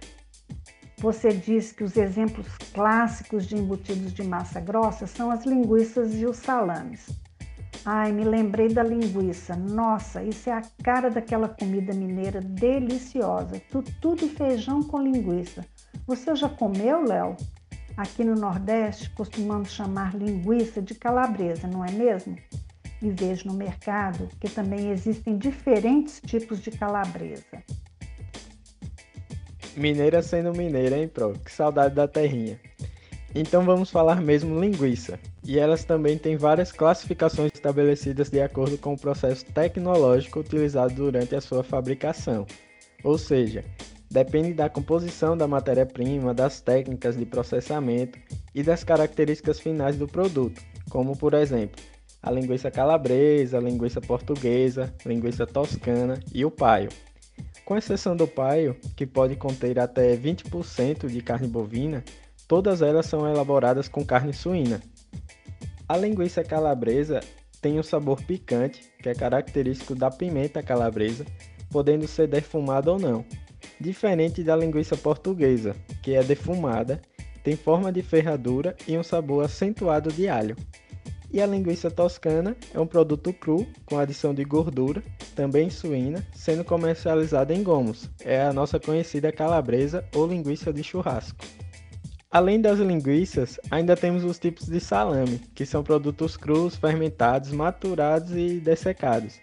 Você 0.99 1.33
disse 1.33 1.75
que 1.75 1.83
os 1.83 1.97
exemplos 1.97 2.47
clássicos 2.75 3.47
de 3.47 3.57
embutidos 3.57 4.13
de 4.13 4.23
massa 4.23 4.61
grossa 4.61 5.07
são 5.07 5.31
as 5.31 5.47
linguiças 5.47 6.15
e 6.15 6.27
os 6.27 6.37
salames. 6.37 7.07
Ai, 7.87 8.13
me 8.13 8.25
lembrei 8.25 8.69
da 8.69 8.83
linguiça. 8.83 9.57
Nossa, 9.57 10.23
isso 10.23 10.51
é 10.51 10.53
a 10.53 10.63
cara 10.83 11.09
daquela 11.09 11.49
comida 11.49 11.95
mineira 11.95 12.41
deliciosa. 12.41 13.61
Tudo 14.01 14.27
e 14.27 14.29
feijão 14.29 14.83
com 14.83 15.01
linguiça. 15.01 15.65
Você 16.07 16.37
já 16.37 16.49
comeu, 16.49 17.03
Léo? 17.03 17.35
Aqui 17.97 18.23
no 18.23 18.35
Nordeste 18.35 19.09
costumamos 19.11 19.73
chamar 19.73 20.15
linguiça 20.15 20.83
de 20.83 20.95
calabresa, 20.95 21.67
não 21.67 21.83
é 21.83 21.91
mesmo? 21.91 22.37
E 23.03 23.11
vejo 23.11 23.49
no 23.49 23.55
mercado 23.55 24.29
que 24.41 24.49
também 24.49 24.91
existem 24.91 25.39
diferentes 25.39 26.21
tipos 26.27 26.61
de 26.61 26.71
calabresa. 26.71 27.63
Mineira 29.77 30.23
sendo 30.23 30.53
mineira, 30.53 30.99
hein, 30.99 31.09
Pro? 31.09 31.33
Que 31.33 31.51
saudade 31.51 31.95
da 31.95 32.07
terrinha. 32.07 32.61
Então 33.35 33.65
vamos 33.65 33.91
falar 33.91 34.21
mesmo 34.21 34.61
linguiça. 34.61 35.19
E 35.45 35.59
elas 35.59 35.85
também 35.85 36.19
têm 36.19 36.37
várias 36.37 36.73
classificações 36.73 37.53
estabelecidas 37.55 38.29
de 38.29 38.41
acordo 38.41 38.77
com 38.77 38.95
o 38.95 38.99
processo 38.99 39.45
tecnológico 39.47 40.41
utilizado 40.41 40.95
durante 40.95 41.35
a 41.35 41.41
sua 41.41 41.63
fabricação. 41.63 42.47
Ou 43.05 43.17
seja, 43.17 43.65
depende 44.11 44.53
da 44.53 44.69
composição 44.69 45.37
da 45.37 45.47
matéria-prima, 45.47 46.35
das 46.35 46.61
técnicas 46.61 47.17
de 47.17 47.25
processamento 47.25 48.19
e 48.55 48.63
das 48.63 48.83
características 48.83 49.61
finais 49.61 49.97
do 49.97 50.09
produto, 50.09 50.61
como 50.91 51.17
por 51.17 51.33
exemplo, 51.33 51.81
a 52.23 52.31
linguiça 52.31 52.71
calabresa, 52.71 53.59
a 53.59 53.61
linguiça 53.61 54.01
portuguesa, 54.01 54.93
linguiça 55.07 55.47
toscana 55.47 56.21
e 56.33 56.45
o 56.45 56.51
paio. 56.51 56.91
Com 57.65 57.77
exceção 57.77 58.17
do 58.17 58.27
paio, 58.27 58.77
que 58.97 59.07
pode 59.07 59.37
conter 59.37 59.79
até 59.79 60.17
20% 60.17 61.07
de 61.07 61.21
carne 61.23 61.47
bovina, 61.47 62.05
todas 62.47 62.83
elas 62.83 63.07
são 63.07 63.29
elaboradas 63.29 63.89
com 63.89 64.05
carne 64.05 64.33
suína. 64.33 64.83
A 65.89 65.97
linguiça 65.97 66.43
calabresa 66.45 67.21
tem 67.61 67.79
um 67.79 67.83
sabor 67.83 68.23
picante, 68.23 68.91
que 69.03 69.09
é 69.09 69.15
característico 69.15 69.95
da 69.95 70.11
pimenta 70.11 70.63
calabresa, 70.63 71.25
podendo 71.71 72.07
ser 72.07 72.27
defumada 72.27 72.91
ou 72.91 72.99
não. 72.99 73.25
Diferente 73.81 74.43
da 74.43 74.57
linguiça 74.57 74.97
portuguesa, 74.97 75.75
que 76.03 76.15
é 76.15 76.23
defumada, 76.23 77.01
tem 77.43 77.57
forma 77.57 77.91
de 77.91 78.03
ferradura 78.03 78.77
e 78.87 78.97
um 78.99 79.03
sabor 79.03 79.45
acentuado 79.45 80.13
de 80.13 80.29
alho. 80.29 80.57
E 81.33 81.41
a 81.41 81.47
linguiça 81.47 81.91
toscana 81.91 82.57
é 82.75 82.81
um 82.81 82.87
produto 82.87 83.33
cru 83.33 83.65
com 83.87 83.99
adição 83.99 84.35
de 84.35 84.45
gordura, 84.45 85.03
também 85.37 85.71
suína, 85.71 86.27
sendo 86.35 86.65
comercializada 86.65 87.55
em 87.55 87.63
gomos. 87.63 88.11
É 88.21 88.43
a 88.43 88.53
nossa 88.53 88.81
conhecida 88.81 89.31
calabresa 89.31 90.05
ou 90.15 90.27
linguiça 90.27 90.73
de 90.73 90.83
churrasco. 90.83 91.45
Além 92.33 92.61
das 92.61 92.79
linguiças, 92.79 93.61
ainda 93.71 93.97
temos 93.97 94.25
os 94.25 94.39
tipos 94.39 94.67
de 94.67 94.81
salame, 94.81 95.41
que 95.55 95.65
são 95.65 95.83
produtos 95.83 96.37
crus, 96.37 96.77
fermentados, 96.77 97.53
maturados 97.53 98.33
e 98.33 98.61
dessecados. 98.61 99.41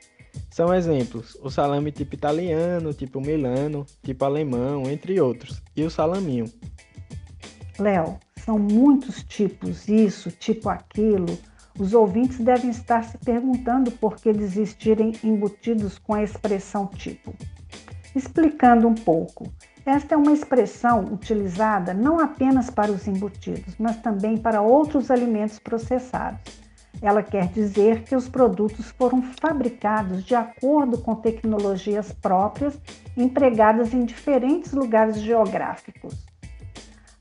São 0.50 0.74
exemplos 0.74 1.38
o 1.42 1.50
salame 1.50 1.92
tipo 1.92 2.16
italiano, 2.16 2.94
tipo 2.94 3.20
milano, 3.22 3.86
tipo 4.04 4.24
alemão, 4.24 4.90
entre 4.90 5.20
outros, 5.20 5.62
e 5.76 5.84
o 5.84 5.90
salaminho. 5.90 6.52
Léo, 7.80 8.18
são 8.38 8.58
muitos 8.58 9.24
tipos, 9.24 9.88
isso, 9.88 10.32
tipo 10.32 10.70
aquilo 10.70 11.38
os 11.80 11.94
ouvintes 11.94 12.40
devem 12.40 12.70
estar 12.70 13.04
se 13.04 13.18
perguntando 13.18 13.92
por 13.92 14.18
que 14.18 14.34
desistirem 14.34 15.14
embutidos 15.24 15.98
com 16.00 16.14
a 16.14 16.24
expressão 16.24 16.88
tipo. 16.88 17.34
Explicando 18.16 18.88
um 18.88 18.96
pouco, 18.96 19.52
esta 19.86 20.16
é 20.16 20.18
uma 20.18 20.34
expressão 20.34 21.06
utilizada 21.06 21.94
não 21.94 22.20
apenas 22.20 22.70
para 22.70 22.92
os 22.92 23.08
embutidos, 23.08 23.76
mas 23.78 23.98
também 23.98 24.38
para 24.38 24.62
outros 24.62 25.10
alimentos 25.12 25.60
processados. 25.60 26.68
Ela 27.02 27.22
quer 27.22 27.48
dizer 27.48 28.04
que 28.04 28.16
os 28.16 28.28
produtos 28.28 28.90
foram 28.92 29.22
fabricados 29.40 30.24
de 30.24 30.34
acordo 30.36 30.98
com 30.98 31.16
tecnologias 31.16 32.12
próprias 32.12 32.80
empregadas 33.16 33.94
em 33.94 34.04
diferentes 34.04 34.74
lugares 34.74 35.18
geográficos. 35.18 36.16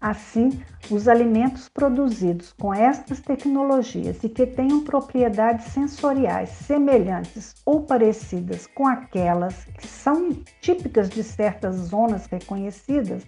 Assim, 0.01 0.63
os 0.91 1.09
alimentos 1.09 1.69
produzidos 1.69 2.53
com 2.53 2.73
estas 2.73 3.21
tecnologias 3.21 4.23
e 4.23 4.29
que 4.29 4.47
tenham 4.47 4.85
propriedades 4.85 5.67
sensoriais 5.67 6.51
semelhantes 6.51 7.55
ou 7.65 7.83
parecidas 7.83 8.67
com 8.69 8.87
aquelas 8.87 9.65
que 9.65 9.87
são 9.87 10.31
típicas 10.61 11.09
de 11.09 11.23
certas 11.23 11.77
zonas 11.77 12.27
reconhecidas, 12.27 13.27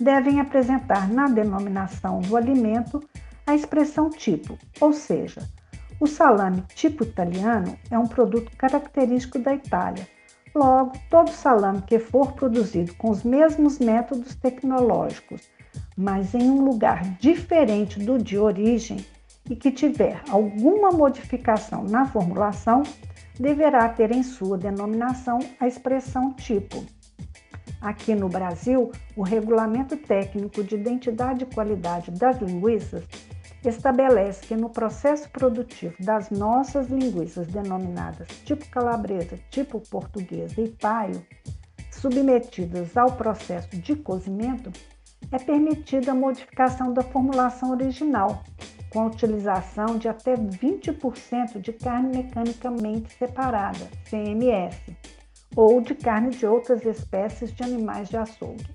devem 0.00 0.40
apresentar 0.40 1.08
na 1.08 1.26
denominação 1.28 2.20
do 2.20 2.36
alimento 2.36 3.00
a 3.46 3.54
expressão 3.54 4.10
tipo, 4.10 4.58
ou 4.80 4.92
seja, 4.92 5.48
o 6.00 6.06
salame 6.06 6.62
tipo 6.74 7.04
italiano 7.04 7.78
é 7.90 7.98
um 7.98 8.06
produto 8.06 8.50
característico 8.56 9.38
da 9.38 9.54
Itália. 9.54 10.06
Logo, 10.54 10.92
todo 11.08 11.30
salame 11.30 11.80
que 11.82 11.98
for 11.98 12.32
produzido 12.32 12.94
com 12.96 13.10
os 13.10 13.22
mesmos 13.22 13.78
métodos 13.78 14.34
tecnológicos 14.34 15.48
mas 15.96 16.34
em 16.34 16.50
um 16.50 16.64
lugar 16.64 17.02
diferente 17.18 17.98
do 17.98 18.18
de 18.18 18.38
origem 18.38 19.04
e 19.48 19.56
que 19.56 19.70
tiver 19.70 20.22
alguma 20.28 20.90
modificação 20.90 21.84
na 21.84 22.06
formulação, 22.06 22.82
deverá 23.38 23.88
ter 23.88 24.12
em 24.12 24.22
sua 24.22 24.56
denominação 24.56 25.38
a 25.58 25.66
expressão 25.66 26.32
tipo. 26.34 26.84
Aqui 27.80 28.14
no 28.14 28.28
Brasil, 28.28 28.92
o 29.16 29.22
Regulamento 29.22 29.96
Técnico 29.96 30.62
de 30.62 30.76
Identidade 30.76 31.42
e 31.44 31.54
Qualidade 31.54 32.12
das 32.12 32.38
Linguiças 32.38 33.04
estabelece 33.64 34.46
que 34.46 34.56
no 34.56 34.70
processo 34.70 35.28
produtivo 35.30 35.94
das 36.00 36.30
nossas 36.30 36.88
linguiças 36.88 37.46
denominadas 37.48 38.28
tipo 38.44 38.68
calabresa, 38.70 39.38
tipo 39.50 39.80
portuguesa 39.80 40.60
e 40.60 40.68
paio, 40.68 41.24
submetidas 41.90 42.96
ao 42.96 43.12
processo 43.12 43.76
de 43.76 43.94
cozimento, 43.94 44.72
é 45.32 45.38
permitida 45.38 46.12
a 46.12 46.14
modificação 46.14 46.92
da 46.92 47.02
formulação 47.02 47.70
original, 47.70 48.44
com 48.90 49.00
a 49.00 49.06
utilização 49.06 49.96
de 49.96 50.06
até 50.06 50.36
20% 50.36 51.58
de 51.58 51.72
carne 51.72 52.18
mecanicamente 52.18 53.14
separada, 53.14 53.88
CMS, 54.04 54.78
ou 55.56 55.80
de 55.80 55.94
carne 55.94 56.30
de 56.30 56.46
outras 56.46 56.84
espécies 56.84 57.52
de 57.52 57.62
animais 57.62 58.10
de 58.10 58.18
açougue. 58.18 58.70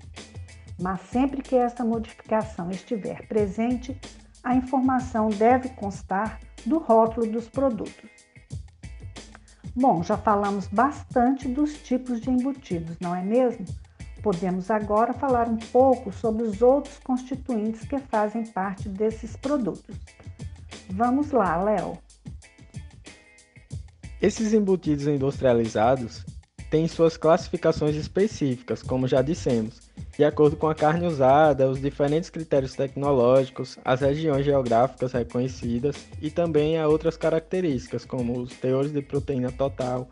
Mas 0.80 1.00
sempre 1.02 1.42
que 1.42 1.56
essa 1.56 1.84
modificação 1.84 2.70
estiver 2.70 3.26
presente, 3.28 3.98
a 4.42 4.54
informação 4.54 5.28
deve 5.28 5.68
constar 5.70 6.40
do 6.66 6.78
rótulo 6.78 7.26
dos 7.26 7.48
produtos. 7.48 8.10
Bom, 9.74 10.02
já 10.02 10.16
falamos 10.16 10.66
bastante 10.66 11.46
dos 11.46 11.80
tipos 11.82 12.20
de 12.20 12.30
embutidos, 12.30 12.98
não 13.00 13.14
é 13.14 13.22
mesmo? 13.22 13.64
Podemos 14.22 14.70
agora 14.70 15.12
falar 15.12 15.48
um 15.48 15.56
pouco 15.56 16.12
sobre 16.12 16.42
os 16.42 16.60
outros 16.60 16.98
constituintes 16.98 17.86
que 17.86 17.98
fazem 17.98 18.44
parte 18.46 18.88
desses 18.88 19.36
produtos. 19.36 19.96
Vamos 20.90 21.30
lá, 21.30 21.56
Léo. 21.62 21.98
Esses 24.20 24.52
embutidos 24.52 25.06
industrializados 25.06 26.26
têm 26.70 26.88
suas 26.88 27.16
classificações 27.16 27.94
específicas, 27.94 28.82
como 28.82 29.06
já 29.06 29.22
dissemos, 29.22 29.80
de 30.18 30.24
acordo 30.24 30.56
com 30.56 30.66
a 30.66 30.74
carne 30.74 31.06
usada, 31.06 31.70
os 31.70 31.80
diferentes 31.80 32.28
critérios 32.28 32.74
tecnológicos, 32.74 33.78
as 33.84 34.00
regiões 34.00 34.44
geográficas 34.44 35.12
reconhecidas 35.12 36.08
e 36.20 36.28
também 36.28 36.76
há 36.76 36.88
outras 36.88 37.16
características, 37.16 38.04
como 38.04 38.40
os 38.40 38.50
teores 38.54 38.92
de 38.92 39.00
proteína 39.00 39.52
total, 39.52 40.08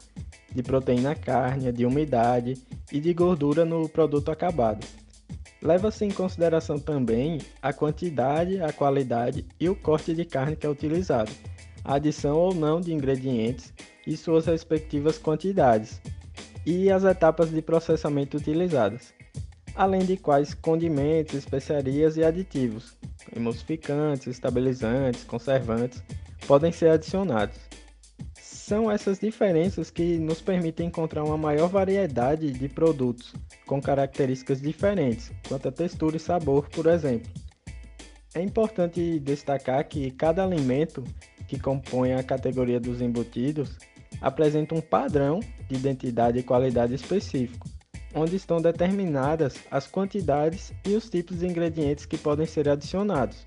de 0.54 0.62
proteína 0.62 1.16
carne, 1.16 1.72
de 1.72 1.84
umidade 1.84 2.54
e 2.92 3.00
de 3.00 3.12
gordura 3.12 3.64
no 3.64 3.88
produto 3.88 4.30
acabado. 4.30 4.86
Leva-se 5.60 6.04
em 6.04 6.10
consideração 6.12 6.78
também 6.78 7.40
a 7.60 7.72
quantidade, 7.72 8.60
a 8.60 8.72
qualidade 8.72 9.44
e 9.58 9.68
o 9.68 9.74
corte 9.74 10.14
de 10.14 10.24
carne 10.24 10.54
que 10.54 10.68
é 10.68 10.70
utilizado, 10.70 11.32
a 11.84 11.96
adição 11.96 12.36
ou 12.36 12.54
não 12.54 12.80
de 12.80 12.94
ingredientes 12.94 13.74
e 14.06 14.16
suas 14.16 14.46
respectivas 14.46 15.18
quantidades, 15.18 16.00
e 16.64 16.92
as 16.92 17.02
etapas 17.02 17.50
de 17.50 17.60
processamento 17.60 18.36
utilizadas 18.36 19.15
além 19.76 20.00
de 20.00 20.16
quais 20.16 20.54
condimentos, 20.54 21.34
especiarias 21.34 22.16
e 22.16 22.24
aditivos, 22.24 22.96
emulsificantes, 23.34 24.26
estabilizantes, 24.26 25.22
conservantes, 25.24 26.02
podem 26.46 26.72
ser 26.72 26.88
adicionados. 26.88 27.58
São 28.40 28.90
essas 28.90 29.20
diferenças 29.20 29.90
que 29.90 30.18
nos 30.18 30.40
permitem 30.40 30.88
encontrar 30.88 31.22
uma 31.22 31.36
maior 31.36 31.68
variedade 31.68 32.50
de 32.50 32.68
produtos 32.68 33.32
com 33.66 33.80
características 33.80 34.60
diferentes, 34.60 35.30
quanto 35.46 35.68
a 35.68 35.72
textura 35.72 36.16
e 36.16 36.20
sabor, 36.20 36.68
por 36.70 36.86
exemplo. 36.86 37.30
É 38.34 38.42
importante 38.42 39.20
destacar 39.20 39.86
que 39.86 40.10
cada 40.10 40.42
alimento 40.42 41.04
que 41.46 41.60
compõe 41.60 42.14
a 42.14 42.22
categoria 42.22 42.80
dos 42.80 43.00
embutidos 43.00 43.78
apresenta 44.20 44.74
um 44.74 44.80
padrão 44.80 45.38
de 45.68 45.76
identidade 45.76 46.38
e 46.38 46.42
qualidade 46.42 46.94
específico, 46.94 47.68
onde 48.16 48.34
estão 48.34 48.60
determinadas 48.60 49.58
as 49.70 49.86
quantidades 49.86 50.72
e 50.86 50.96
os 50.96 51.08
tipos 51.08 51.40
de 51.40 51.46
ingredientes 51.46 52.06
que 52.06 52.16
podem 52.16 52.46
ser 52.46 52.68
adicionados. 52.68 53.44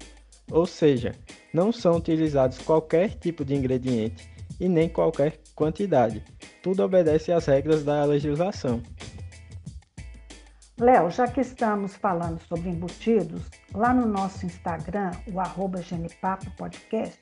Ou 0.52 0.66
seja, 0.66 1.14
não 1.54 1.72
são 1.72 1.98
utilizados 1.98 2.60
qualquer 2.60 3.16
tipo 3.16 3.44
de 3.44 3.56
ingrediente 3.56 4.32
e 4.60 4.70
nem 4.70 4.88
qualquer 4.88 5.40
quantidade. 5.56 6.24
Tudo 6.62 6.84
obedece 6.84 7.32
às 7.32 7.48
regras 7.48 7.84
da 7.84 8.06
legislação. 8.06 8.82
Léo, 10.80 11.10
já 11.10 11.28
que 11.28 11.42
estamos 11.42 11.96
falando 11.96 12.40
sobre 12.48 12.70
embutidos, 12.70 13.42
lá 13.74 13.94
no 13.94 14.06
nosso 14.08 14.46
Instagram, 14.46 15.12
o 15.34 15.40
arroba 15.40 15.82
Genipapo 15.82 16.50
Podcast, 16.52 17.20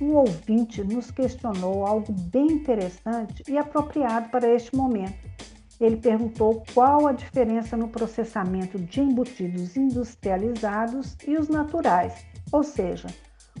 um 0.00 0.14
ouvinte 0.14 0.84
nos 0.84 1.10
questionou 1.10 1.84
algo 1.86 2.12
bem 2.12 2.46
interessante 2.46 3.42
e 3.48 3.58
apropriado 3.58 4.30
para 4.30 4.48
este 4.48 4.74
momento 4.74 5.31
ele 5.80 5.96
perguntou 5.96 6.62
qual 6.72 7.06
a 7.06 7.12
diferença 7.12 7.76
no 7.76 7.88
processamento 7.88 8.78
de 8.78 9.00
embutidos 9.00 9.76
industrializados 9.76 11.16
e 11.26 11.36
os 11.36 11.48
naturais, 11.48 12.26
ou 12.50 12.62
seja, 12.62 13.08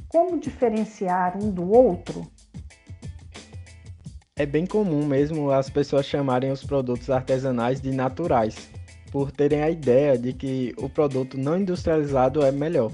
como 0.08 0.38
diferenciar 0.38 1.36
um 1.36 1.50
do 1.50 1.70
outro. 1.70 2.26
É 4.36 4.46
bem 4.46 4.66
comum 4.66 5.04
mesmo 5.06 5.50
as 5.50 5.68
pessoas 5.68 6.06
chamarem 6.06 6.50
os 6.50 6.64
produtos 6.64 7.10
artesanais 7.10 7.80
de 7.80 7.92
naturais, 7.92 8.70
por 9.10 9.30
terem 9.30 9.62
a 9.62 9.70
ideia 9.70 10.16
de 10.16 10.32
que 10.32 10.74
o 10.78 10.88
produto 10.88 11.36
não 11.36 11.58
industrializado 11.58 12.42
é 12.42 12.50
melhor. 12.50 12.90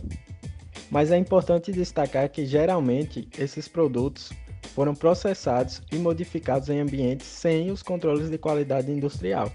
Mas 0.90 1.10
é 1.10 1.16
importante 1.16 1.70
destacar 1.70 2.28
que 2.28 2.44
geralmente 2.44 3.28
esses 3.38 3.68
produtos 3.68 4.32
foram 4.74 4.94
processados 4.94 5.82
e 5.92 5.96
modificados 5.96 6.68
em 6.68 6.80
ambientes 6.80 7.26
sem 7.26 7.70
os 7.70 7.82
controles 7.82 8.30
de 8.30 8.38
qualidade 8.38 8.90
industrial. 8.90 9.50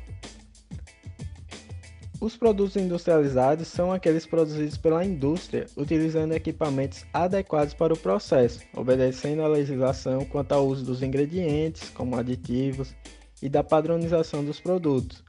Os 2.24 2.38
produtos 2.38 2.78
industrializados 2.78 3.68
são 3.68 3.92
aqueles 3.92 4.26
produzidos 4.26 4.78
pela 4.78 5.04
indústria 5.04 5.66
utilizando 5.76 6.32
equipamentos 6.32 7.06
adequados 7.14 7.74
para 7.74 7.94
o 7.94 7.98
processo, 7.98 8.62
obedecendo 8.74 9.42
à 9.42 9.48
legislação 9.48 10.24
quanto 10.24 10.54
ao 10.54 10.66
uso 10.66 10.86
dos 10.86 11.04
ingredientes, 11.04 11.90
como 11.90 12.16
aditivos, 12.16 12.96
e 13.42 13.50
da 13.50 13.62
padronização 13.62 14.42
dos 14.42 14.62
produtos, 14.62 15.22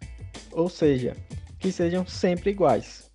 ou 0.53 0.69
seja, 0.69 1.17
que 1.59 1.73
sejam 1.73 2.07
sempre 2.07 2.51
iguais. 2.51 3.11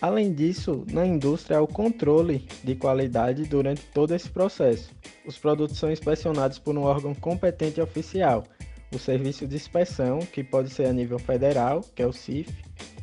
Além 0.00 0.32
disso, 0.32 0.84
na 0.92 1.04
indústria 1.04 1.58
há 1.58 1.62
o 1.62 1.66
controle 1.66 2.46
de 2.62 2.76
qualidade 2.76 3.44
durante 3.44 3.82
todo 3.86 4.14
esse 4.14 4.28
processo, 4.28 4.90
os 5.26 5.36
produtos 5.36 5.76
são 5.76 5.90
inspecionados 5.90 6.58
por 6.58 6.76
um 6.76 6.82
órgão 6.82 7.14
competente 7.14 7.80
oficial, 7.80 8.44
o 8.94 8.98
Serviço 8.98 9.46
de 9.46 9.56
Inspeção, 9.56 10.20
que 10.20 10.44
pode 10.44 10.70
ser 10.70 10.86
a 10.86 10.92
nível 10.92 11.18
federal, 11.18 11.80
que 11.96 12.02
é 12.02 12.06
o 12.06 12.12
CIF, 12.12 12.48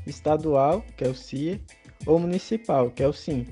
estadual, 0.07 0.83
que 0.95 1.03
é 1.03 1.07
o 1.07 1.15
CIE, 1.15 1.61
ou 2.05 2.17
municipal, 2.17 2.89
que 2.89 3.03
é 3.03 3.07
o 3.07 3.13
SIM. 3.13 3.45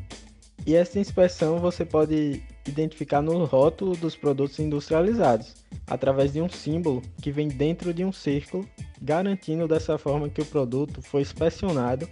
E 0.65 0.75
essa 0.75 0.99
inspeção 0.99 1.57
você 1.57 1.83
pode 1.83 2.41
identificar 2.65 3.21
no 3.21 3.43
rótulo 3.43 3.97
dos 3.97 4.15
produtos 4.15 4.57
industrializados, 4.59 5.53
através 5.87 6.31
de 6.31 6.41
um 6.41 6.47
símbolo 6.47 7.01
que 7.21 7.31
vem 7.31 7.49
dentro 7.49 7.93
de 7.93 8.05
um 8.05 8.11
círculo, 8.13 8.65
garantindo 9.01 9.67
dessa 9.67 9.97
forma 9.97 10.29
que 10.29 10.41
o 10.41 10.45
produto 10.45 11.01
foi 11.01 11.21
inspecionado 11.21 12.07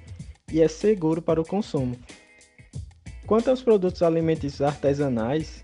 e 0.51 0.61
é 0.61 0.67
seguro 0.67 1.21
para 1.21 1.41
o 1.41 1.45
consumo. 1.45 1.97
Quanto 3.25 3.49
aos 3.49 3.61
produtos 3.61 4.01
alimentícios 4.01 4.61
artesanais, 4.61 5.63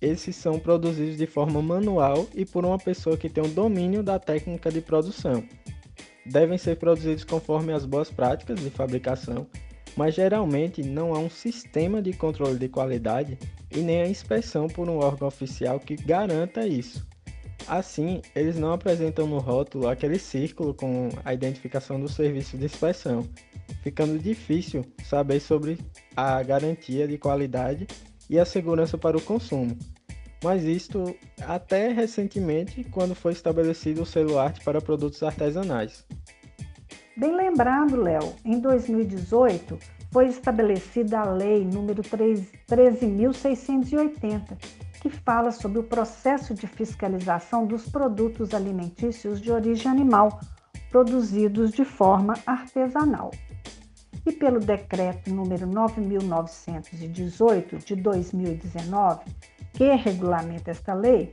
esses 0.00 0.36
são 0.36 0.58
produzidos 0.58 1.16
de 1.16 1.26
forma 1.26 1.62
manual 1.62 2.26
e 2.34 2.44
por 2.44 2.64
uma 2.64 2.78
pessoa 2.78 3.16
que 3.16 3.30
tem 3.30 3.42
o 3.42 3.46
um 3.46 3.54
domínio 3.54 4.02
da 4.02 4.18
técnica 4.18 4.70
de 4.70 4.80
produção. 4.80 5.42
Devem 6.26 6.58
ser 6.58 6.76
produzidos 6.76 7.24
conforme 7.24 7.72
as 7.72 7.86
boas 7.86 8.10
práticas 8.10 8.60
de 8.60 8.68
fabricação, 8.68 9.46
mas 9.96 10.14
geralmente 10.14 10.82
não 10.82 11.14
há 11.14 11.18
um 11.18 11.30
sistema 11.30 12.02
de 12.02 12.12
controle 12.12 12.58
de 12.58 12.68
qualidade 12.68 13.38
e 13.70 13.78
nem 13.78 14.02
a 14.02 14.08
inspeção 14.08 14.68
por 14.68 14.88
um 14.88 14.98
órgão 14.98 15.28
oficial 15.28 15.80
que 15.80 15.96
garanta 15.96 16.66
isso. 16.66 17.06
Assim, 17.66 18.20
eles 18.34 18.56
não 18.56 18.72
apresentam 18.72 19.26
no 19.26 19.38
rótulo 19.38 19.88
aquele 19.88 20.18
círculo 20.18 20.74
com 20.74 21.08
a 21.24 21.32
identificação 21.32 21.98
do 21.98 22.08
serviço 22.08 22.56
de 22.58 22.66
inspeção, 22.66 23.26
ficando 23.82 24.18
difícil 24.18 24.84
saber 25.04 25.40
sobre 25.40 25.78
a 26.16 26.42
garantia 26.42 27.06
de 27.06 27.18
qualidade 27.18 27.86
e 28.28 28.36
a 28.38 28.44
segurança 28.44 28.98
para 28.98 29.16
o 29.16 29.22
consumo. 29.22 29.78
Mas 30.42 30.64
isto 30.64 31.14
até 31.42 31.92
recentemente, 31.92 32.82
quando 32.84 33.14
foi 33.14 33.32
estabelecido 33.32 34.02
o 34.02 34.06
selo 34.06 34.38
arte 34.38 34.62
para 34.64 34.80
produtos 34.80 35.22
artesanais. 35.22 36.04
Bem 37.16 37.34
lembrado, 37.34 37.96
Léo, 37.96 38.34
em 38.44 38.60
2018 38.60 39.78
foi 40.12 40.26
estabelecida 40.26 41.20
a 41.20 41.32
Lei 41.32 41.64
número 41.64 42.02
13.680, 42.02 44.58
que 45.00 45.08
fala 45.08 45.50
sobre 45.50 45.78
o 45.78 45.84
processo 45.84 46.52
de 46.54 46.66
fiscalização 46.66 47.66
dos 47.66 47.88
produtos 47.88 48.52
alimentícios 48.52 49.40
de 49.40 49.50
origem 49.50 49.90
animal 49.90 50.38
produzidos 50.90 51.72
de 51.72 51.84
forma 51.84 52.34
artesanal 52.46 53.30
e 54.26 54.32
pelo 54.32 54.58
decreto 54.58 55.32
número 55.32 55.64
9918 55.66 57.78
de 57.78 57.94
2019, 57.94 59.20
que 59.72 59.94
regulamenta 59.94 60.72
esta 60.72 60.92
lei, 60.92 61.32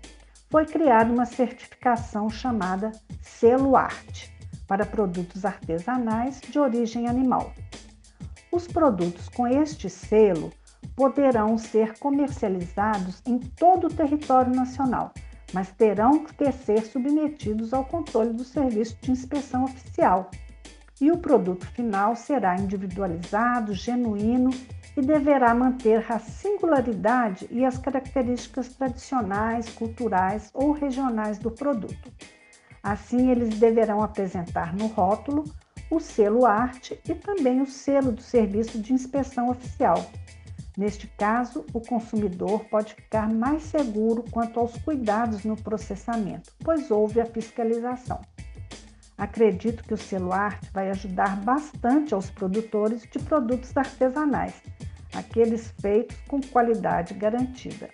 foi 0.49 0.65
criada 0.65 1.12
uma 1.12 1.25
certificação 1.25 2.29
chamada 2.29 2.91
Selo 3.19 3.75
Arte 3.75 4.32
para 4.67 4.86
produtos 4.86 5.43
artesanais 5.43 6.39
de 6.41 6.60
origem 6.60 7.08
animal. 7.08 7.51
Os 8.51 8.67
produtos 8.67 9.27
com 9.29 9.47
este 9.47 9.89
selo 9.89 10.53
poderão 10.95 11.58
ser 11.58 11.97
comercializados 11.97 13.23
em 13.25 13.39
todo 13.39 13.88
o 13.88 13.93
território 13.93 14.53
nacional, 14.53 15.12
mas 15.51 15.71
terão 15.71 16.23
que 16.23 16.51
ser 16.51 16.84
submetidos 16.84 17.73
ao 17.73 17.86
controle 17.86 18.34
do 18.34 18.43
Serviço 18.43 18.95
de 19.01 19.10
Inspeção 19.12 19.63
Oficial, 19.63 20.29
e 21.04 21.12
o 21.12 21.18
produto 21.18 21.68
final 21.68 22.16
será 22.16 22.56
individualizado, 22.56 23.74
genuíno 23.74 24.52
e 24.96 25.02
deverá 25.02 25.54
manter 25.54 26.10
a 26.10 26.18
singularidade 26.18 27.46
e 27.52 27.66
as 27.66 27.78
características 27.78 28.70
tradicionais, 28.70 29.68
culturais 29.68 30.50
ou 30.54 30.72
regionais 30.72 31.38
do 31.38 31.52
produto. 31.52 32.10
Assim, 32.82 33.30
eles 33.30 33.60
deverão 33.60 34.02
apresentar 34.02 34.74
no 34.74 34.88
rótulo 34.88 35.44
o 35.92 36.00
selo 36.00 36.46
arte 36.46 36.98
e 37.06 37.13
também 37.13 37.60
o 37.60 37.66
selo 37.66 38.13
do 38.13 38.22
Serviço 38.22 38.80
de 38.80 38.94
Inspeção 38.94 39.50
Oficial. 39.50 40.10
Neste 40.78 41.08
caso, 41.08 41.66
o 41.74 41.82
consumidor 41.82 42.63
pode 42.70 42.94
ficar 42.94 43.30
mais 43.30 43.63
seguro 43.63 44.24
quanto 44.32 44.58
aos 44.58 44.78
cuidados 44.78 45.44
no 45.44 45.58
processamento, 45.58 46.54
pois 46.60 46.89
houve 46.89 47.20
a 47.20 47.26
fiscalização. 47.26 48.22
Acredito 49.24 49.86
que 49.86 49.94
o 49.94 50.34
arte 50.34 50.70
vai 50.74 50.90
ajudar 50.90 51.38
bastante 51.44 52.14
aos 52.14 52.30
produtores 52.30 53.04
de 53.10 53.20
produtos 53.20 53.72
artesanais, 53.78 54.62
aqueles 55.16 55.74
feitos 55.80 56.18
com 56.28 56.42
qualidade 56.42 57.14
garantida. 57.14 57.90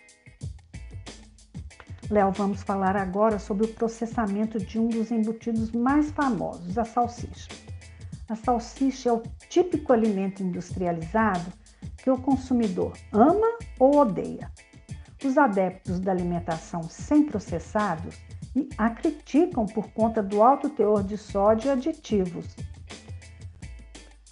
Léo, 2.10 2.32
vamos 2.32 2.64
falar 2.64 2.96
agora 2.96 3.38
sobre 3.38 3.68
o 3.68 3.74
processamento 3.76 4.58
de 4.58 4.80
um 4.80 4.88
dos 4.88 5.12
embutidos 5.12 5.72
mais 5.72 6.10
famosos, 6.10 6.80
a 6.80 6.84
salsicha. 6.84 7.50
A 8.28 8.36
salsicha 8.36 9.10
é 9.10 9.14
o 9.14 9.22
típico 9.48 9.94
alimento 9.94 10.42
industrializado 10.42 11.54
que 11.98 12.10
o 12.10 12.18
consumidor 12.18 12.94
ama 13.14 13.60
ou 13.78 13.98
odeia. 13.98 14.52
Os 15.24 15.38
adeptos 15.38 16.00
da 16.00 16.12
alimentação 16.12 16.82
sem 16.90 17.24
processados 17.24 18.18
a 18.78 18.90
criticam 18.90 19.66
por 19.66 19.92
conta 19.92 20.22
do 20.22 20.42
alto 20.42 20.70
teor 20.70 21.04
de 21.04 21.18
sódio 21.18 21.68
e 21.68 21.72
aditivos. 21.72 22.56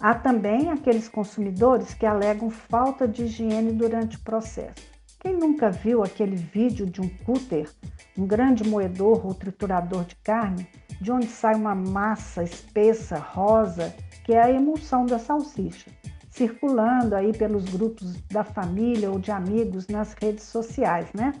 Há 0.00 0.14
também 0.14 0.70
aqueles 0.70 1.08
consumidores 1.08 1.94
que 1.94 2.04
alegam 2.04 2.50
falta 2.50 3.08
de 3.08 3.24
higiene 3.24 3.72
durante 3.72 4.16
o 4.16 4.20
processo. 4.20 4.86
Quem 5.20 5.36
nunca 5.36 5.70
viu 5.70 6.02
aquele 6.02 6.36
vídeo 6.36 6.86
de 6.86 7.00
um 7.00 7.08
cúter, 7.08 7.68
um 8.16 8.26
grande 8.26 8.62
moedor 8.68 9.26
ou 9.26 9.34
triturador 9.34 10.04
de 10.04 10.16
carne, 10.16 10.68
de 11.00 11.10
onde 11.10 11.26
sai 11.26 11.54
uma 11.54 11.74
massa 11.74 12.42
espessa, 12.42 13.18
rosa, 13.18 13.94
que 14.24 14.32
é 14.32 14.42
a 14.42 14.50
emulsão 14.50 15.06
da 15.06 15.18
salsicha? 15.18 15.90
circulando 16.38 17.16
aí 17.16 17.36
pelos 17.36 17.64
grupos 17.64 18.14
da 18.28 18.44
família 18.44 19.10
ou 19.10 19.18
de 19.18 19.32
amigos 19.32 19.88
nas 19.88 20.14
redes 20.14 20.44
sociais, 20.44 21.08
né? 21.12 21.32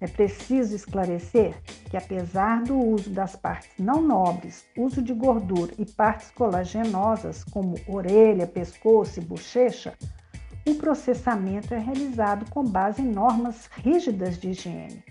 É 0.00 0.06
preciso 0.06 0.76
esclarecer 0.76 1.60
que, 1.90 1.96
apesar 1.96 2.62
do 2.62 2.78
uso 2.78 3.10
das 3.10 3.34
partes 3.34 3.70
não 3.78 4.00
nobres, 4.00 4.64
uso 4.76 5.02
de 5.02 5.12
gordura 5.12 5.72
e 5.76 5.84
partes 5.84 6.30
colagenosas, 6.30 7.42
como 7.42 7.74
orelha, 7.88 8.46
pescoço 8.46 9.18
e 9.18 9.24
bochecha, 9.24 9.94
o 10.66 10.74
processamento 10.74 11.74
é 11.74 11.78
realizado 11.78 12.48
com 12.50 12.62
base 12.62 13.02
em 13.02 13.10
normas 13.10 13.68
rígidas 13.72 14.38
de 14.38 14.50
higiene. 14.50 15.02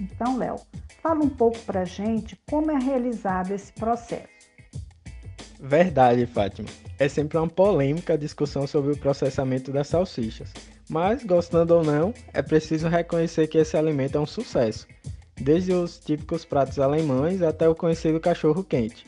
Então, 0.00 0.36
Léo, 0.36 0.56
fala 1.02 1.24
um 1.24 1.28
pouco 1.28 1.58
para 1.60 1.80
a 1.80 1.84
gente 1.84 2.38
como 2.50 2.70
é 2.70 2.78
realizado 2.78 3.52
esse 3.52 3.72
processo. 3.72 4.28
Verdade, 5.58 6.26
Fátima. 6.26 6.68
É 6.98 7.08
sempre 7.08 7.38
uma 7.38 7.48
polêmica 7.48 8.12
a 8.12 8.16
discussão 8.16 8.66
sobre 8.66 8.92
o 8.92 8.96
processamento 8.96 9.72
das 9.72 9.88
salsichas. 9.88 10.52
Mas, 10.88 11.24
gostando 11.24 11.74
ou 11.74 11.84
não, 11.84 12.14
é 12.32 12.42
preciso 12.42 12.88
reconhecer 12.88 13.48
que 13.48 13.58
esse 13.58 13.76
alimento 13.76 14.16
é 14.16 14.20
um 14.20 14.26
sucesso, 14.26 14.86
desde 15.40 15.72
os 15.72 15.98
típicos 15.98 16.44
pratos 16.44 16.78
alemães 16.78 17.42
até 17.42 17.68
o 17.68 17.74
conhecido 17.74 18.20
cachorro 18.20 18.62
quente. 18.62 19.06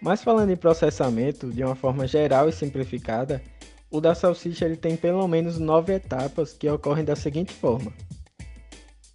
Mas 0.00 0.22
falando 0.22 0.50
em 0.50 0.56
processamento, 0.56 1.50
de 1.50 1.64
uma 1.64 1.74
forma 1.74 2.06
geral 2.06 2.48
e 2.48 2.52
simplificada, 2.52 3.42
o 3.90 4.00
da 4.00 4.14
salsicha 4.14 4.64
ele 4.64 4.76
tem 4.76 4.96
pelo 4.96 5.26
menos 5.28 5.58
nove 5.58 5.94
etapas 5.94 6.52
que 6.52 6.68
ocorrem 6.68 7.04
da 7.04 7.16
seguinte 7.16 7.52
forma. 7.52 7.92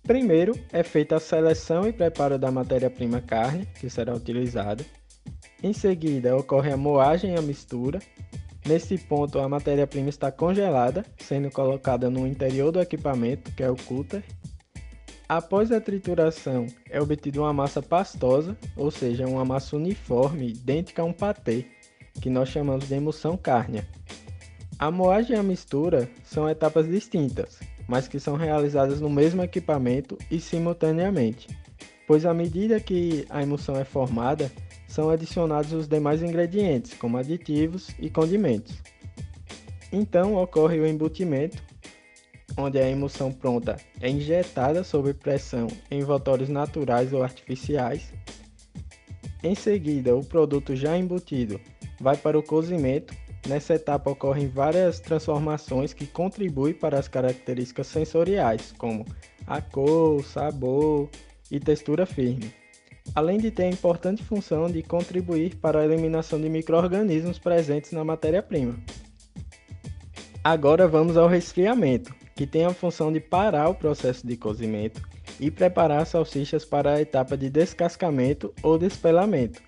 Primeiro 0.03 0.53
é 0.73 0.81
feita 0.81 1.17
a 1.17 1.19
seleção 1.19 1.87
e 1.87 1.93
preparo 1.93 2.39
da 2.39 2.51
matéria-prima 2.51 3.21
carne, 3.21 3.67
que 3.79 3.89
será 3.89 4.13
utilizada. 4.13 4.83
Em 5.61 5.73
seguida, 5.73 6.35
ocorre 6.35 6.71
a 6.71 6.77
moagem 6.77 7.33
e 7.33 7.37
a 7.37 7.41
mistura. 7.41 7.99
Nesse 8.65 8.97
ponto, 8.97 9.39
a 9.39 9.49
matéria-prima 9.49 10.09
está 10.09 10.31
congelada, 10.31 11.03
sendo 11.17 11.49
colocada 11.49 12.09
no 12.09 12.27
interior 12.27 12.71
do 12.71 12.79
equipamento, 12.79 13.51
que 13.53 13.63
é 13.63 13.69
o 13.69 13.75
cooler. 13.75 14.23
Após 15.27 15.71
a 15.71 15.81
trituração, 15.81 16.67
é 16.89 17.01
obtida 17.01 17.41
uma 17.41 17.53
massa 17.53 17.81
pastosa, 17.81 18.55
ou 18.75 18.91
seja, 18.91 19.25
uma 19.25 19.45
massa 19.45 19.75
uniforme, 19.75 20.49
idêntica 20.49 21.01
a 21.01 21.05
um 21.05 21.13
patê, 21.13 21.65
que 22.21 22.29
nós 22.29 22.49
chamamos 22.49 22.87
de 22.87 22.95
emulsão 22.95 23.35
cárnea. 23.35 23.87
A 24.77 24.91
moagem 24.91 25.35
e 25.35 25.39
a 25.39 25.43
mistura 25.43 26.09
são 26.23 26.49
etapas 26.49 26.87
distintas, 26.87 27.59
mas 27.87 28.07
que 28.07 28.19
são 28.19 28.35
realizadas 28.35 28.99
no 28.99 29.09
mesmo 29.09 29.41
equipamento 29.41 30.17
e 30.29 30.39
simultaneamente, 30.39 31.47
pois 32.07 32.25
à 32.25 32.33
medida 32.33 32.79
que 32.79 33.25
a 33.29 33.41
emulsão 33.41 33.75
é 33.75 33.85
formada, 33.85 34.51
são 34.91 35.09
adicionados 35.09 35.71
os 35.71 35.87
demais 35.87 36.21
ingredientes, 36.21 36.93
como 36.93 37.17
aditivos 37.17 37.91
e 37.97 38.09
condimentos. 38.09 38.75
Então 39.91 40.35
ocorre 40.35 40.79
o 40.79 40.87
embutimento, 40.87 41.63
onde 42.57 42.77
a 42.77 42.89
emulsão 42.89 43.31
pronta 43.31 43.77
é 44.01 44.09
injetada 44.09 44.83
sob 44.83 45.13
pressão 45.13 45.67
em 45.89 45.99
envoltórios 45.99 46.49
naturais 46.49 47.13
ou 47.13 47.23
artificiais. 47.23 48.11
Em 49.41 49.55
seguida, 49.55 50.13
o 50.15 50.25
produto 50.25 50.75
já 50.75 50.97
embutido 50.97 51.59
vai 51.99 52.17
para 52.17 52.37
o 52.37 52.43
cozimento. 52.43 53.15
Nessa 53.47 53.75
etapa 53.75 54.11
ocorrem 54.11 54.49
várias 54.49 54.99
transformações 54.99 55.93
que 55.93 56.05
contribuem 56.05 56.73
para 56.73 56.99
as 56.99 57.07
características 57.07 57.87
sensoriais, 57.87 58.73
como 58.77 59.05
a 59.47 59.61
cor, 59.61 60.23
sabor 60.23 61.09
e 61.49 61.59
textura 61.59 62.05
firme 62.05 62.60
além 63.15 63.37
de 63.37 63.51
ter 63.51 63.63
a 63.63 63.69
importante 63.69 64.23
função 64.23 64.69
de 64.69 64.81
contribuir 64.81 65.55
para 65.55 65.79
a 65.79 65.85
eliminação 65.85 66.39
de 66.39 66.49
microrganismos 66.49 67.37
presentes 67.37 67.91
na 67.91 68.03
matéria-prima. 68.03 68.77
Agora 70.43 70.87
vamos 70.87 71.17
ao 71.17 71.27
resfriamento, 71.27 72.13
que 72.35 72.47
tem 72.47 72.65
a 72.65 72.73
função 72.73 73.11
de 73.11 73.19
parar 73.19 73.69
o 73.69 73.75
processo 73.75 74.25
de 74.25 74.35
cozimento 74.35 75.01
e 75.39 75.51
preparar 75.51 76.01
as 76.01 76.09
salsichas 76.09 76.65
para 76.65 76.93
a 76.93 77.01
etapa 77.01 77.37
de 77.37 77.49
descascamento 77.49 78.53
ou 78.63 78.77
despelamento, 78.77 79.61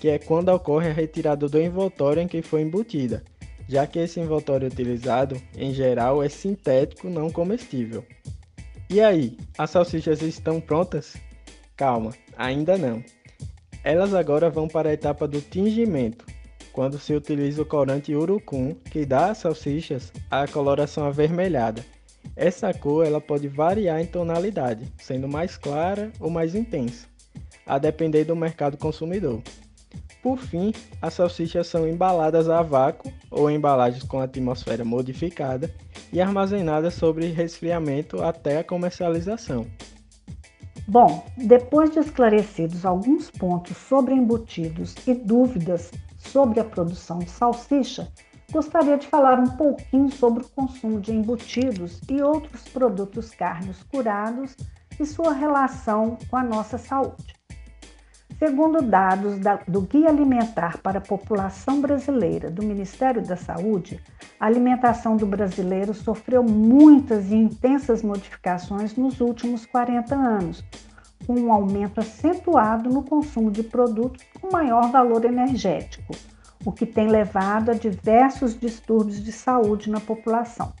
que 0.00 0.08
é 0.08 0.18
quando 0.18 0.50
ocorre 0.50 0.90
a 0.90 0.92
retirada 0.92 1.48
do 1.48 1.60
envoltório 1.60 2.22
em 2.22 2.28
que 2.28 2.42
foi 2.42 2.62
embutida, 2.62 3.22
já 3.68 3.86
que 3.86 3.98
esse 3.98 4.20
envoltório 4.20 4.68
utilizado, 4.68 5.40
em 5.56 5.72
geral, 5.72 6.22
é 6.22 6.28
sintético 6.28 7.08
não 7.08 7.30
comestível. 7.30 8.04
E 8.90 9.00
aí, 9.00 9.38
as 9.56 9.70
salsichas 9.70 10.20
estão 10.20 10.60
prontas? 10.60 11.16
Calma, 11.82 12.12
ainda 12.36 12.78
não. 12.78 13.02
Elas 13.82 14.14
agora 14.14 14.48
vão 14.48 14.68
para 14.68 14.90
a 14.90 14.92
etapa 14.92 15.26
do 15.26 15.40
tingimento, 15.40 16.24
quando 16.72 16.96
se 16.96 17.12
utiliza 17.12 17.60
o 17.60 17.66
corante 17.66 18.14
urucum, 18.14 18.72
que 18.72 19.04
dá 19.04 19.32
às 19.32 19.38
salsichas 19.38 20.12
a 20.30 20.46
coloração 20.46 21.04
avermelhada. 21.04 21.84
Essa 22.36 22.72
cor 22.72 23.04
ela 23.04 23.20
pode 23.20 23.48
variar 23.48 24.00
em 24.00 24.06
tonalidade, 24.06 24.86
sendo 24.96 25.26
mais 25.26 25.56
clara 25.56 26.12
ou 26.20 26.30
mais 26.30 26.54
intensa, 26.54 27.08
a 27.66 27.78
depender 27.78 28.22
do 28.22 28.36
mercado 28.36 28.76
consumidor. 28.76 29.42
Por 30.22 30.38
fim, 30.38 30.72
as 31.00 31.14
salsichas 31.14 31.66
são 31.66 31.88
embaladas 31.88 32.48
a 32.48 32.62
vácuo 32.62 33.12
ou 33.28 33.50
em 33.50 33.56
embalagens 33.56 34.04
com 34.04 34.20
atmosfera 34.20 34.84
modificada 34.84 35.68
e 36.12 36.20
armazenadas 36.20 36.94
sobre 36.94 37.32
resfriamento 37.32 38.22
até 38.22 38.58
a 38.58 38.64
comercialização. 38.64 39.66
Bom, 40.86 41.24
depois 41.36 41.90
de 41.90 42.00
esclarecidos 42.00 42.84
alguns 42.84 43.30
pontos 43.30 43.76
sobre 43.76 44.14
embutidos 44.14 44.94
e 45.06 45.14
dúvidas 45.14 45.90
sobre 46.18 46.58
a 46.58 46.64
produção 46.64 47.20
de 47.20 47.30
salsicha, 47.30 48.12
gostaria 48.50 48.98
de 48.98 49.06
falar 49.06 49.38
um 49.38 49.56
pouquinho 49.56 50.10
sobre 50.10 50.44
o 50.44 50.48
consumo 50.48 51.00
de 51.00 51.12
embutidos 51.12 52.00
e 52.10 52.20
outros 52.20 52.62
produtos 52.68 53.30
carnes 53.30 53.82
curados 53.84 54.56
e 54.98 55.06
sua 55.06 55.32
relação 55.32 56.18
com 56.28 56.36
a 56.36 56.42
nossa 56.42 56.76
saúde. 56.76 57.41
Segundo 58.44 58.82
dados 58.82 59.38
da, 59.38 59.60
do 59.68 59.82
Guia 59.82 60.08
Alimentar 60.08 60.78
para 60.78 60.98
a 60.98 61.00
População 61.00 61.80
Brasileira 61.80 62.50
do 62.50 62.60
Ministério 62.60 63.24
da 63.24 63.36
Saúde, 63.36 64.00
a 64.40 64.46
alimentação 64.46 65.16
do 65.16 65.24
brasileiro 65.24 65.94
sofreu 65.94 66.42
muitas 66.42 67.30
e 67.30 67.36
intensas 67.36 68.02
modificações 68.02 68.96
nos 68.96 69.20
últimos 69.20 69.64
40 69.64 70.16
anos, 70.16 70.64
com 71.24 71.34
um 71.38 71.52
aumento 71.52 72.00
acentuado 72.00 72.90
no 72.90 73.04
consumo 73.04 73.48
de 73.48 73.62
produtos 73.62 74.26
com 74.40 74.50
maior 74.50 74.90
valor 74.90 75.24
energético, 75.24 76.12
o 76.64 76.72
que 76.72 76.84
tem 76.84 77.06
levado 77.06 77.70
a 77.70 77.74
diversos 77.74 78.58
distúrbios 78.58 79.22
de 79.22 79.30
saúde 79.30 79.88
na 79.88 80.00
população. 80.00 80.72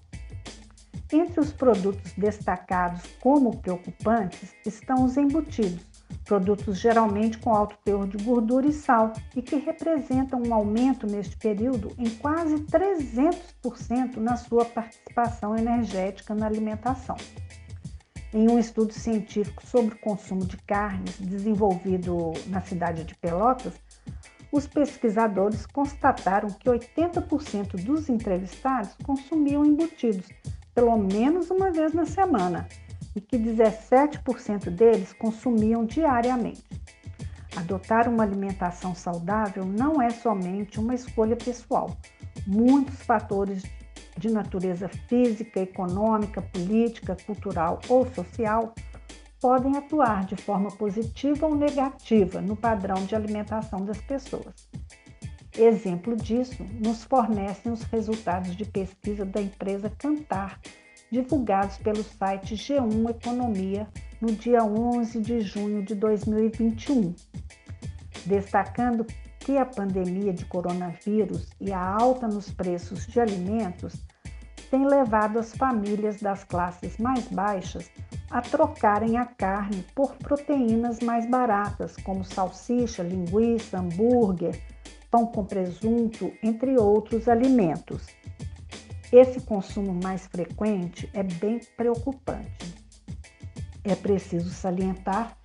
Entre 1.12 1.38
os 1.38 1.52
produtos 1.52 2.10
destacados 2.16 3.02
como 3.20 3.58
preocupantes 3.58 4.52
estão 4.66 5.04
os 5.04 5.16
embutidos, 5.16 5.91
produtos 6.24 6.78
geralmente 6.78 7.38
com 7.38 7.54
alto 7.54 7.76
teor 7.84 8.06
de 8.06 8.22
gordura 8.24 8.66
e 8.66 8.72
sal 8.72 9.12
e 9.34 9.42
que 9.42 9.56
representam 9.56 10.42
um 10.42 10.54
aumento 10.54 11.06
neste 11.06 11.36
período 11.36 11.92
em 11.98 12.08
quase 12.10 12.56
300% 12.56 14.16
na 14.16 14.36
sua 14.36 14.64
participação 14.64 15.56
energética 15.56 16.34
na 16.34 16.46
alimentação. 16.46 17.16
Em 18.32 18.50
um 18.50 18.58
estudo 18.58 18.92
científico 18.92 19.66
sobre 19.66 19.94
o 19.94 19.98
consumo 19.98 20.46
de 20.46 20.56
carnes 20.58 21.18
desenvolvido 21.20 22.32
na 22.46 22.62
cidade 22.62 23.04
de 23.04 23.14
Pelotas, 23.16 23.74
os 24.50 24.66
pesquisadores 24.66 25.66
constataram 25.66 26.48
que 26.48 26.68
80% 26.68 27.84
dos 27.84 28.08
entrevistados 28.08 28.94
consumiam 29.02 29.64
embutidos 29.64 30.26
pelo 30.74 30.96
menos 30.96 31.50
uma 31.50 31.70
vez 31.70 31.92
na 31.92 32.06
semana 32.06 32.66
e 33.14 33.20
que 33.20 33.38
17% 33.38 34.70
deles 34.70 35.12
consumiam 35.12 35.84
diariamente. 35.84 36.64
Adotar 37.54 38.08
uma 38.08 38.22
alimentação 38.22 38.94
saudável 38.94 39.64
não 39.64 40.00
é 40.00 40.10
somente 40.10 40.80
uma 40.80 40.94
escolha 40.94 41.36
pessoal. 41.36 41.96
Muitos 42.46 43.02
fatores 43.02 43.62
de 44.16 44.30
natureza 44.30 44.88
física, 45.08 45.60
econômica, 45.60 46.40
política, 46.40 47.16
cultural 47.26 47.78
ou 47.88 48.06
social 48.12 48.74
podem 49.40 49.76
atuar 49.76 50.24
de 50.24 50.36
forma 50.36 50.70
positiva 50.70 51.46
ou 51.46 51.54
negativa 51.54 52.40
no 52.40 52.56
padrão 52.56 53.04
de 53.04 53.14
alimentação 53.14 53.84
das 53.84 54.00
pessoas. 54.00 54.68
Exemplo 55.58 56.16
disso 56.16 56.64
nos 56.82 57.04
fornecem 57.04 57.70
os 57.70 57.82
resultados 57.82 58.56
de 58.56 58.64
pesquisa 58.64 59.24
da 59.24 59.42
empresa 59.42 59.90
Cantar, 59.90 60.58
divulgados 61.12 61.76
pelo 61.76 62.02
site 62.02 62.54
G1 62.54 63.10
Economia 63.10 63.86
no 64.18 64.32
dia 64.32 64.64
11 64.64 65.20
de 65.20 65.42
junho 65.42 65.84
de 65.84 65.94
2021, 65.94 67.14
destacando 68.24 69.06
que 69.38 69.58
a 69.58 69.66
pandemia 69.66 70.32
de 70.32 70.46
coronavírus 70.46 71.50
e 71.60 71.70
a 71.70 71.78
alta 71.78 72.26
nos 72.26 72.50
preços 72.50 73.06
de 73.06 73.20
alimentos 73.20 74.02
tem 74.70 74.86
levado 74.86 75.38
as 75.38 75.54
famílias 75.54 76.18
das 76.18 76.44
classes 76.44 76.96
mais 76.96 77.28
baixas 77.28 77.90
a 78.30 78.40
trocarem 78.40 79.18
a 79.18 79.26
carne 79.26 79.84
por 79.94 80.14
proteínas 80.14 81.00
mais 81.00 81.28
baratas, 81.28 81.94
como 81.98 82.24
salsicha, 82.24 83.02
linguiça, 83.02 83.78
hambúrguer, 83.78 84.58
pão 85.10 85.26
com 85.26 85.44
presunto, 85.44 86.32
entre 86.42 86.78
outros 86.78 87.28
alimentos. 87.28 88.06
Esse 89.12 89.42
consumo 89.42 89.92
mais 90.02 90.26
frequente 90.26 91.10
é 91.12 91.22
bem 91.22 91.60
preocupante. 91.76 92.74
É 93.84 93.94
preciso 93.94 94.48
salientar 94.48 95.36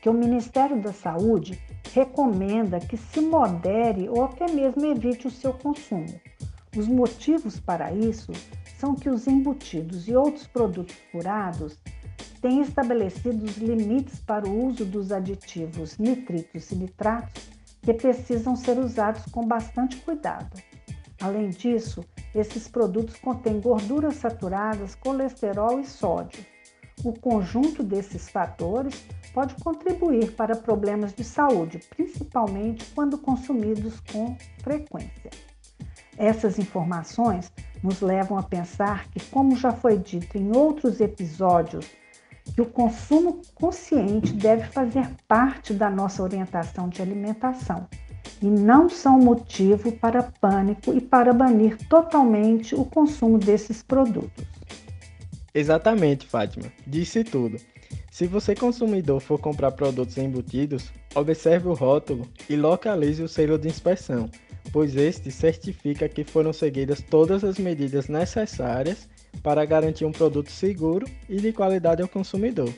que 0.00 0.08
o 0.08 0.14
Ministério 0.14 0.80
da 0.80 0.92
Saúde 0.92 1.60
recomenda 1.92 2.78
que 2.78 2.96
se 2.96 3.20
modere 3.20 4.08
ou 4.08 4.22
até 4.22 4.46
mesmo 4.52 4.86
evite 4.86 5.26
o 5.26 5.30
seu 5.30 5.52
consumo. 5.52 6.20
Os 6.76 6.86
motivos 6.86 7.58
para 7.58 7.92
isso 7.92 8.30
são 8.78 8.94
que 8.94 9.10
os 9.10 9.26
embutidos 9.26 10.06
e 10.06 10.14
outros 10.14 10.46
produtos 10.46 10.94
curados 11.10 11.76
têm 12.40 12.60
estabelecido 12.60 13.44
os 13.44 13.56
limites 13.56 14.20
para 14.20 14.46
o 14.46 14.66
uso 14.66 14.84
dos 14.84 15.10
aditivos 15.10 15.98
nitritos 15.98 16.70
e 16.70 16.76
nitratos 16.76 17.42
que 17.82 17.92
precisam 17.92 18.54
ser 18.54 18.78
usados 18.78 19.24
com 19.32 19.44
bastante 19.44 19.96
cuidado. 19.96 20.62
Além 21.20 21.48
disso, 21.48 22.04
esses 22.38 22.68
produtos 22.68 23.16
contêm 23.16 23.60
gorduras 23.60 24.16
saturadas, 24.16 24.94
colesterol 24.94 25.80
e 25.80 25.86
sódio. 25.86 26.44
O 27.04 27.12
conjunto 27.12 27.82
desses 27.82 28.28
fatores 28.28 29.04
pode 29.32 29.54
contribuir 29.56 30.32
para 30.32 30.56
problemas 30.56 31.14
de 31.14 31.24
saúde, 31.24 31.80
principalmente 31.94 32.84
quando 32.94 33.18
consumidos 33.18 34.00
com 34.00 34.36
frequência. 34.62 35.30
Essas 36.16 36.58
informações 36.58 37.52
nos 37.82 38.00
levam 38.00 38.38
a 38.38 38.42
pensar 38.42 39.08
que, 39.10 39.20
como 39.26 39.56
já 39.56 39.72
foi 39.72 39.98
dito 39.98 40.38
em 40.38 40.56
outros 40.56 41.00
episódios, 41.00 41.86
que 42.54 42.62
o 42.62 42.66
consumo 42.66 43.42
consciente 43.54 44.32
deve 44.32 44.64
fazer 44.64 45.10
parte 45.28 45.74
da 45.74 45.90
nossa 45.90 46.22
orientação 46.22 46.88
de 46.88 47.02
alimentação 47.02 47.86
e 48.42 48.46
não 48.46 48.88
são 48.88 49.18
motivo 49.18 49.92
para 49.92 50.22
pânico 50.22 50.92
e 50.92 51.00
para 51.00 51.32
banir 51.32 51.76
totalmente 51.88 52.74
o 52.74 52.84
consumo 52.84 53.38
desses 53.38 53.82
produtos. 53.82 54.44
Exatamente, 55.54 56.26
Fátima. 56.26 56.70
Disse 56.86 57.24
tudo. 57.24 57.56
Se 58.10 58.26
você 58.26 58.54
consumidor 58.54 59.20
for 59.20 59.38
comprar 59.38 59.72
produtos 59.72 60.16
embutidos, 60.16 60.90
observe 61.14 61.68
o 61.68 61.74
rótulo 61.74 62.28
e 62.48 62.56
localize 62.56 63.22
o 63.22 63.28
selo 63.28 63.58
de 63.58 63.68
inspeção, 63.68 64.30
pois 64.72 64.96
este 64.96 65.30
certifica 65.30 66.08
que 66.08 66.24
foram 66.24 66.52
seguidas 66.52 67.02
todas 67.02 67.44
as 67.44 67.58
medidas 67.58 68.08
necessárias 68.08 69.08
para 69.42 69.64
garantir 69.64 70.04
um 70.04 70.12
produto 70.12 70.50
seguro 70.50 71.06
e 71.28 71.36
de 71.36 71.52
qualidade 71.52 72.02
ao 72.02 72.08
consumidor. 72.08 72.72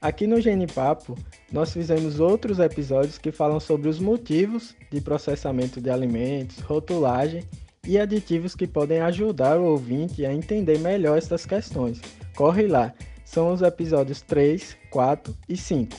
Aqui 0.00 0.28
no 0.28 0.40
Genipapo, 0.40 1.18
nós 1.52 1.72
fizemos 1.72 2.20
outros 2.20 2.60
episódios 2.60 3.18
que 3.18 3.32
falam 3.32 3.58
sobre 3.58 3.88
os 3.88 3.98
motivos 3.98 4.76
de 4.92 5.00
processamento 5.00 5.80
de 5.80 5.90
alimentos, 5.90 6.60
rotulagem 6.60 7.42
e 7.84 7.98
aditivos 7.98 8.54
que 8.54 8.64
podem 8.64 9.00
ajudar 9.00 9.58
o 9.58 9.64
ouvinte 9.64 10.24
a 10.24 10.32
entender 10.32 10.78
melhor 10.78 11.18
essas 11.18 11.44
questões. 11.44 12.00
Corre 12.36 12.68
lá, 12.68 12.94
são 13.24 13.52
os 13.52 13.60
episódios 13.60 14.22
3, 14.22 14.76
4 14.88 15.34
e 15.48 15.56
5. 15.56 15.96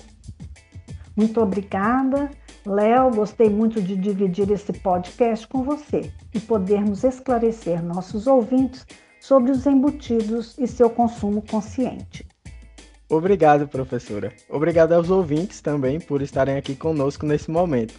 Muito 1.14 1.42
obrigada, 1.42 2.30
Léo. 2.66 3.12
Gostei 3.12 3.50
muito 3.50 3.82
de 3.82 3.98
dividir 3.98 4.50
esse 4.50 4.72
podcast 4.72 5.46
com 5.46 5.62
você 5.62 6.10
e 6.34 6.40
podermos 6.40 7.04
esclarecer 7.04 7.84
nossos 7.84 8.28
ouvintes 8.28 8.88
sobre 9.20 9.52
os 9.52 9.66
embutidos 9.66 10.58
e 10.58 10.66
seu 10.66 10.90
consumo 10.90 11.42
consciente. 11.42 12.29
Obrigado, 13.10 13.68
professora. 13.68 14.32
Obrigado 14.48 14.94
aos 14.94 15.10
ouvintes 15.10 15.62
também 15.62 16.00
por 16.00 16.22
estarem 16.22 16.58
aqui 16.58 16.76
conosco 16.76 17.26
nesse 17.26 17.50
momento. 17.50 17.96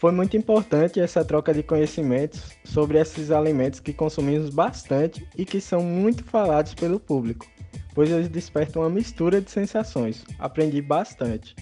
Foi 0.00 0.10
muito 0.10 0.36
importante 0.36 1.00
essa 1.00 1.24
troca 1.24 1.52
de 1.52 1.62
conhecimentos 1.62 2.56
sobre 2.64 2.98
esses 2.98 3.30
alimentos 3.30 3.80
que 3.80 3.92
consumimos 3.92 4.48
bastante 4.48 5.28
e 5.36 5.44
que 5.44 5.60
são 5.60 5.82
muito 5.82 6.24
falados 6.24 6.72
pelo 6.72 6.98
público, 6.98 7.46
pois 7.94 8.10
eles 8.10 8.28
despertam 8.28 8.82
uma 8.82 8.90
mistura 8.90 9.40
de 9.40 9.50
sensações. 9.50 10.24
Aprendi 10.38 10.80
bastante. 10.80 11.54